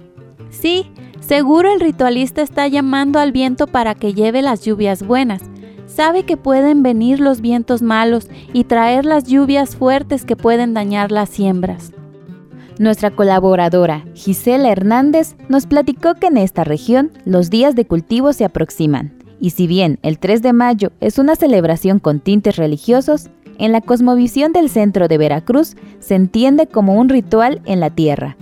Sí, 0.49 0.91
seguro 1.21 1.71
el 1.71 1.79
ritualista 1.79 2.41
está 2.41 2.67
llamando 2.69 3.19
al 3.19 3.33
viento 3.33 3.67
para 3.67 3.95
que 3.95 4.15
lleve 4.15 4.41
las 4.41 4.65
lluvias 4.65 5.07
buenas. 5.07 5.43
Sabe 5.85 6.23
que 6.23 6.39
pueden 6.39 6.83
venir 6.83 7.21
los 7.21 7.43
vientos 7.43 7.83
malos 7.83 8.29
y 8.55 8.65
traer 8.65 9.05
las 9.05 9.25
lluvias 9.25 9.77
fuertes 9.77 10.25
que 10.25 10.37
pueden 10.37 10.73
dañar 10.73 11.13
las 11.13 11.29
siembras. 11.29 11.93
Nuestra 12.79 13.11
colaboradora, 13.11 14.07
Gisela 14.15 14.71
Hernández, 14.71 15.37
nos 15.51 15.67
platicó 15.67 16.15
que 16.15 16.29
en 16.29 16.39
esta 16.39 16.65
región 16.65 17.11
los 17.27 17.51
días 17.51 17.75
de 17.75 17.85
cultivo 17.85 18.33
se 18.33 18.47
aproximan. 18.47 19.13
Y 19.39 19.51
si 19.51 19.67
bien 19.67 19.99
el 20.01 20.19
3 20.19 20.41
de 20.41 20.55
mayo 20.55 20.93
es 21.01 21.19
una 21.19 21.37
celebración 21.37 21.99
con 21.99 22.21
tintes 22.21 22.57
religiosos, 22.57 23.29
en 23.59 23.73
la 23.73 23.81
cosmovisión 23.81 24.53
del 24.53 24.69
centro 24.69 25.09
de 25.09 25.19
Veracruz 25.19 25.77
se 25.99 26.15
entiende 26.15 26.67
como 26.67 26.95
un 26.95 27.09
ritual 27.09 27.63
en 27.65 27.81
la 27.81 27.91
tierra. 27.91 28.37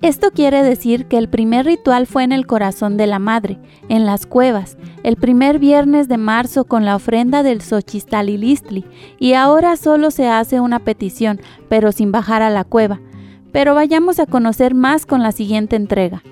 Esto 0.00 0.30
quiere 0.30 0.62
decir 0.62 1.06
que 1.06 1.18
el 1.18 1.28
primer 1.28 1.66
ritual 1.66 2.06
fue 2.06 2.22
en 2.22 2.30
el 2.30 2.46
corazón 2.46 2.96
de 2.96 3.08
la 3.08 3.18
madre, 3.18 3.58
en 3.88 4.06
las 4.06 4.26
cuevas, 4.26 4.78
el 5.02 5.16
primer 5.16 5.58
viernes 5.58 6.06
de 6.06 6.18
marzo 6.18 6.64
con 6.64 6.84
la 6.84 6.94
ofrenda 6.94 7.42
del 7.42 7.62
Xochistlalilistli, 7.62 8.84
y 9.18 9.32
ahora 9.32 9.76
solo 9.76 10.12
se 10.12 10.28
hace 10.28 10.60
una 10.60 10.78
petición, 10.78 11.40
pero 11.68 11.90
sin 11.90 12.12
bajar 12.12 12.42
a 12.42 12.50
la 12.50 12.62
cueva. 12.62 13.00
Pero 13.50 13.74
vayamos 13.74 14.20
a 14.20 14.26
conocer 14.26 14.72
más 14.74 15.04
con 15.04 15.24
la 15.24 15.32
siguiente 15.32 15.74
entrega. 15.74 16.22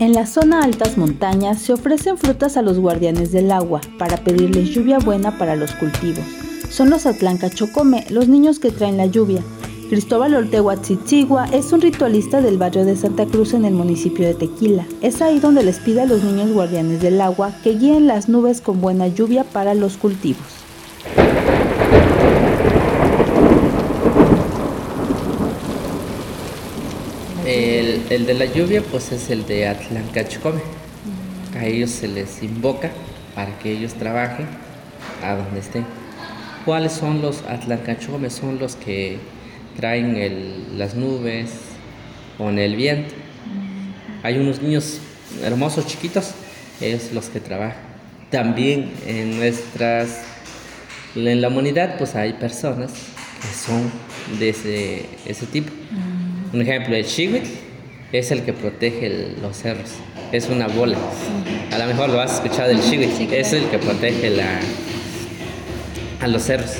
En 0.00 0.12
la 0.12 0.26
zona 0.26 0.62
altas 0.62 0.96
montañas 0.96 1.60
se 1.60 1.72
ofrecen 1.72 2.16
frutas 2.18 2.56
a 2.56 2.62
los 2.62 2.78
guardianes 2.78 3.32
del 3.32 3.50
agua 3.50 3.80
para 3.98 4.18
pedirles 4.18 4.70
lluvia 4.70 5.00
buena 5.00 5.36
para 5.38 5.56
los 5.56 5.72
cultivos. 5.72 6.24
Son 6.70 6.88
los 6.88 7.04
Atlanca 7.04 7.50
Chocome, 7.50 8.06
los 8.08 8.28
niños 8.28 8.60
que 8.60 8.70
traen 8.70 8.96
la 8.96 9.06
lluvia. 9.06 9.42
Cristóbal 9.90 10.36
Ortegua 10.36 10.76
Tzitzigua 10.76 11.46
es 11.46 11.72
un 11.72 11.80
ritualista 11.80 12.40
del 12.40 12.58
barrio 12.58 12.84
de 12.84 12.94
Santa 12.94 13.26
Cruz 13.26 13.54
en 13.54 13.64
el 13.64 13.74
municipio 13.74 14.24
de 14.24 14.34
Tequila. 14.34 14.86
Es 15.00 15.20
ahí 15.20 15.40
donde 15.40 15.64
les 15.64 15.80
pide 15.80 16.02
a 16.02 16.06
los 16.06 16.22
niños 16.22 16.52
guardianes 16.52 17.02
del 17.02 17.20
agua 17.20 17.50
que 17.64 17.76
guíen 17.76 18.06
las 18.06 18.28
nubes 18.28 18.60
con 18.60 18.80
buena 18.80 19.08
lluvia 19.08 19.42
para 19.42 19.74
los 19.74 19.96
cultivos. 19.96 20.67
El, 27.50 28.26
de 28.26 28.34
la 28.34 28.44
lluvia 28.44 28.82
pues 28.82 29.10
es 29.10 29.30
el 29.30 29.46
de 29.46 29.66
Atlancachcome. 29.66 30.60
A 31.58 31.64
ellos 31.64 31.88
se 31.88 32.06
les 32.06 32.42
invoca 32.42 32.90
para 33.34 33.58
que 33.58 33.72
ellos 33.72 33.94
trabajen 33.94 34.46
a 35.24 35.34
donde 35.34 35.60
estén. 35.60 35.86
¿Cuáles 36.66 36.92
son 36.92 37.22
los 37.22 37.42
Atlancachcome? 37.44 38.28
Son 38.28 38.58
los 38.58 38.76
que 38.76 39.16
traen 39.78 40.76
las 40.76 40.94
nubes 40.94 41.48
con 42.36 42.58
el 42.58 42.76
viento. 42.76 43.14
Hay 44.22 44.36
unos 44.36 44.60
niños 44.60 44.98
hermosos 45.42 45.86
chiquitos, 45.86 46.32
ellos 46.82 47.12
los 47.14 47.30
que 47.30 47.40
trabajan. 47.40 47.80
También 48.30 48.92
en 49.06 49.38
nuestras, 49.38 50.20
en 51.16 51.40
la 51.40 51.48
humanidad 51.48 51.96
pues 51.96 52.14
hay 52.14 52.34
personas 52.34 52.92
que 52.92 53.56
son 53.56 53.90
de 54.38 54.50
ese, 54.50 55.06
ese 55.24 55.46
tipo. 55.46 55.72
Un 56.52 56.62
ejemplo, 56.62 56.96
el 56.96 57.04
chihuit 57.04 57.44
es 58.12 58.30
el 58.30 58.42
que 58.42 58.52
protege 58.52 59.34
los 59.42 59.56
cerros. 59.56 59.90
Es 60.32 60.48
una 60.48 60.66
bola. 60.66 60.96
A 61.72 61.78
lo 61.78 61.86
mejor 61.86 62.08
lo 62.08 62.20
has 62.20 62.34
escuchado 62.34 62.68
del 62.68 62.80
chihuit. 62.80 63.32
Es 63.32 63.52
el 63.52 63.64
que 63.68 63.78
protege 63.78 64.30
la, 64.30 64.60
a 66.20 66.28
los 66.28 66.42
cerros. 66.42 66.76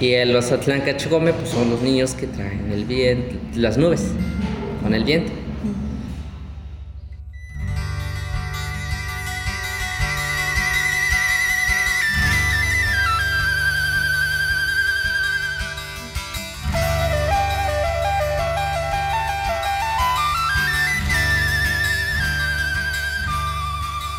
Y 0.00 0.24
los 0.24 0.50
Atlancachugome 0.50 1.32
pues 1.32 1.50
son 1.50 1.70
los 1.70 1.80
niños 1.82 2.14
que 2.14 2.26
traen 2.26 2.72
el 2.72 2.84
viento, 2.84 3.36
las 3.54 3.78
nubes 3.78 4.02
con 4.82 4.92
el 4.94 5.04
viento. 5.04 5.30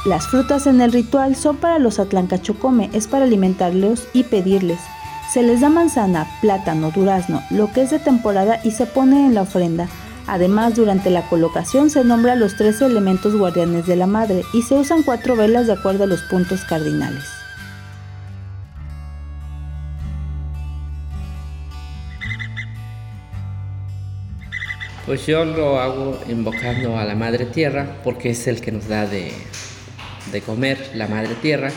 Las 0.05 0.27
frutas 0.27 0.67
en 0.67 0.81
el 0.81 0.91
ritual 0.91 1.37
son 1.37 1.55
para 1.55 1.79
los 1.79 1.97
atlancachocome, 1.97 2.89
es 2.91 3.07
para 3.07 3.23
alimentarlos 3.23 4.05
y 4.11 4.23
pedirles. 4.23 4.79
Se 5.31 5.43
les 5.43 5.61
da 5.61 5.69
manzana, 5.69 6.27
plátano, 6.41 6.91
durazno, 6.91 7.41
lo 7.49 7.71
que 7.71 7.83
es 7.83 7.91
de 7.91 7.99
temporada 7.99 8.59
y 8.65 8.71
se 8.71 8.85
pone 8.85 9.25
en 9.25 9.33
la 9.33 9.43
ofrenda. 9.43 9.87
Además, 10.27 10.75
durante 10.75 11.09
la 11.09 11.21
colocación 11.29 11.89
se 11.89 12.03
nombra 12.03 12.35
los 12.35 12.57
tres 12.57 12.81
elementos 12.81 13.33
guardianes 13.37 13.87
de 13.87 13.95
la 13.95 14.05
madre 14.05 14.43
y 14.53 14.63
se 14.63 14.75
usan 14.75 15.03
cuatro 15.03 15.37
velas 15.37 15.67
de 15.67 15.73
acuerdo 15.73 16.03
a 16.03 16.07
los 16.07 16.21
puntos 16.23 16.65
cardinales. 16.65 17.23
Pues 25.05 25.25
yo 25.25 25.45
lo 25.45 25.79
hago 25.79 26.19
invocando 26.29 26.97
a 26.97 27.05
la 27.05 27.15
Madre 27.15 27.45
Tierra 27.45 27.97
porque 28.03 28.31
es 28.31 28.47
el 28.47 28.61
que 28.61 28.71
nos 28.71 28.87
da 28.87 29.05
de, 29.05 29.33
de 30.33 30.41
comer, 30.41 30.77
la 30.95 31.07
Madre 31.07 31.35
Tierra, 31.41 31.71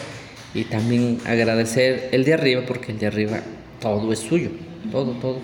y 0.55 0.65
también 0.65 1.19
agradecer 1.27 2.09
el 2.13 2.25
de 2.25 2.35
arriba 2.35 2.63
porque 2.67 2.91
el 2.91 2.99
de 2.99 3.07
arriba 3.07 3.41
todo 3.81 4.13
es 4.13 4.19
suyo, 4.19 4.51
todo, 4.91 5.13
todo, 5.13 5.39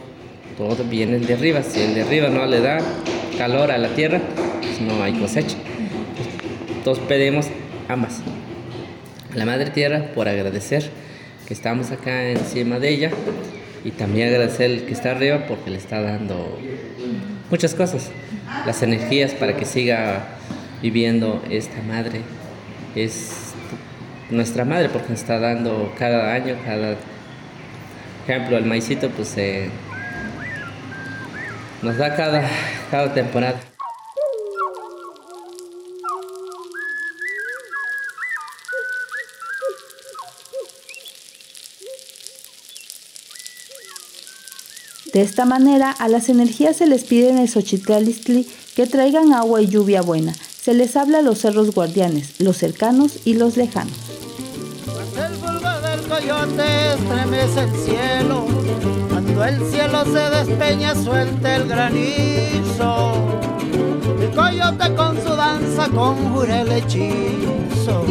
todo 0.57 0.85
viene 0.85 1.17
el 1.17 1.27
de 1.27 1.35
arriba. 1.35 1.63
Si 1.63 1.81
el 1.81 1.95
de 1.95 2.03
arriba 2.03 2.29
no 2.29 2.47
le 2.47 2.61
da 2.61 2.79
calor 3.39 3.71
a 3.71 3.79
la 3.79 3.89
tierra, 3.89 4.21
pues 4.61 4.81
no 4.81 5.03
hay 5.03 5.13
cosecha. 5.13 5.57
Entonces 6.75 7.05
pedimos 7.07 7.47
ambas. 7.89 8.21
La 9.35 9.45
Madre 9.45 9.71
Tierra 9.71 10.07
por 10.15 10.29
agradecer 10.29 10.91
que 11.47 11.55
estamos 11.55 11.91
acá 11.91 12.31
encima 12.31 12.79
de 12.79 12.91
ella 12.91 13.11
y 13.85 13.91
también 13.91 14.29
agradecer 14.29 14.71
el 14.71 14.85
que 14.85 14.93
está 14.93 15.13
arriba 15.13 15.47
porque 15.47 15.71
le 15.71 15.77
está 15.77 16.01
dando 16.01 16.59
muchas 17.51 17.75
cosas, 17.75 18.11
las 18.67 18.83
energías 18.83 19.33
para 19.33 19.57
que 19.57 19.65
siga 19.65 20.25
viviendo 20.83 21.43
esta 21.51 21.81
madre. 21.83 22.21
Es 22.95 23.53
nuestra 24.31 24.65
madre 24.65 24.89
porque 24.89 25.13
está 25.13 25.39
dando 25.39 25.93
cada 25.99 26.33
año, 26.35 26.57
cada 26.65 26.97
ejemplo, 28.25 28.57
el 28.57 28.65
maicito 28.65 29.11
pues 29.11 29.37
nos 31.83 31.97
da 31.97 32.15
cada, 32.15 32.49
cada 32.91 33.13
temporada. 33.13 33.61
De 45.13 45.21
esta 45.21 45.45
manera, 45.45 45.91
a 45.91 46.09
las 46.09 46.31
energías 46.31 46.77
se 46.77 46.87
les 46.87 47.05
pide 47.05 47.29
en 47.29 47.39
el 47.39 47.49
Xochitlalishtli 47.49 48.49
que 48.75 48.87
traigan 48.87 49.35
agua 49.35 49.61
y 49.61 49.67
lluvia 49.67 50.01
buena. 50.01 50.33
Se 50.63 50.75
les 50.75 50.97
habla 50.97 51.19
a 51.19 51.23
los 51.23 51.41
cerros 51.41 51.75
guardianes, 51.75 52.41
los 52.41 52.57
cercanos 52.57 53.19
y 53.25 53.35
los 53.35 53.57
lejanos. 53.57 53.97
el 55.17 55.35
fulgor 55.35 55.83
del 55.83 56.01
coyote 56.03 56.93
estremece 56.95 57.61
el 57.63 57.71
cielo, 57.85 58.47
cuando 59.11 59.45
el 59.45 59.59
cielo 59.73 60.05
se 60.05 60.31
despeña 60.37 60.95
suelta 60.95 61.57
el 61.57 61.67
granizo. 61.67 63.13
El 64.21 64.31
coyote 64.31 64.95
con 64.95 65.21
su 65.21 65.35
danza 65.35 65.89
conjura 65.89 66.61
el 66.61 66.71
hechizo. 66.71 68.05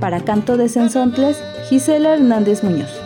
Para 0.00 0.24
Canto 0.24 0.56
de 0.56 0.70
Sensontles, 0.70 1.36
Gisela 1.68 2.14
Hernández 2.14 2.64
Muñoz. 2.64 3.03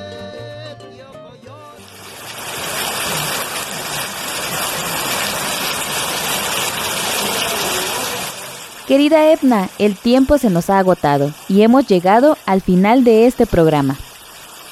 Querida 8.88 9.30
Edna, 9.30 9.68
el 9.78 9.96
tiempo 9.96 10.38
se 10.38 10.48
nos 10.48 10.70
ha 10.70 10.78
agotado 10.78 11.30
y 11.46 11.60
hemos 11.60 11.86
llegado 11.86 12.38
al 12.46 12.62
final 12.62 13.04
de 13.04 13.26
este 13.26 13.44
programa. 13.44 13.98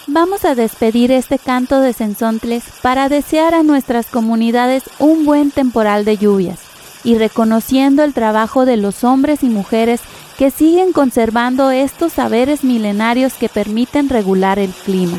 Vamos 0.06 0.46
a 0.46 0.54
despedir 0.54 1.12
este 1.12 1.38
canto 1.38 1.80
de 1.80 1.92
Sensontles 1.92 2.64
para 2.80 3.10
desear 3.10 3.52
a 3.54 3.62
nuestras 3.62 4.06
comunidades 4.06 4.84
un 4.98 5.26
buen 5.26 5.50
temporal 5.50 6.06
de 6.06 6.16
lluvias 6.16 6.60
y 7.04 7.18
reconociendo 7.18 8.04
el 8.04 8.14
trabajo 8.14 8.64
de 8.64 8.78
los 8.78 9.04
hombres 9.04 9.42
y 9.42 9.50
mujeres 9.50 10.00
que 10.38 10.50
siguen 10.50 10.94
conservando 10.94 11.70
estos 11.70 12.14
saberes 12.14 12.64
milenarios 12.64 13.34
que 13.34 13.50
permiten 13.50 14.08
regular 14.08 14.58
el 14.58 14.70
clima. 14.70 15.18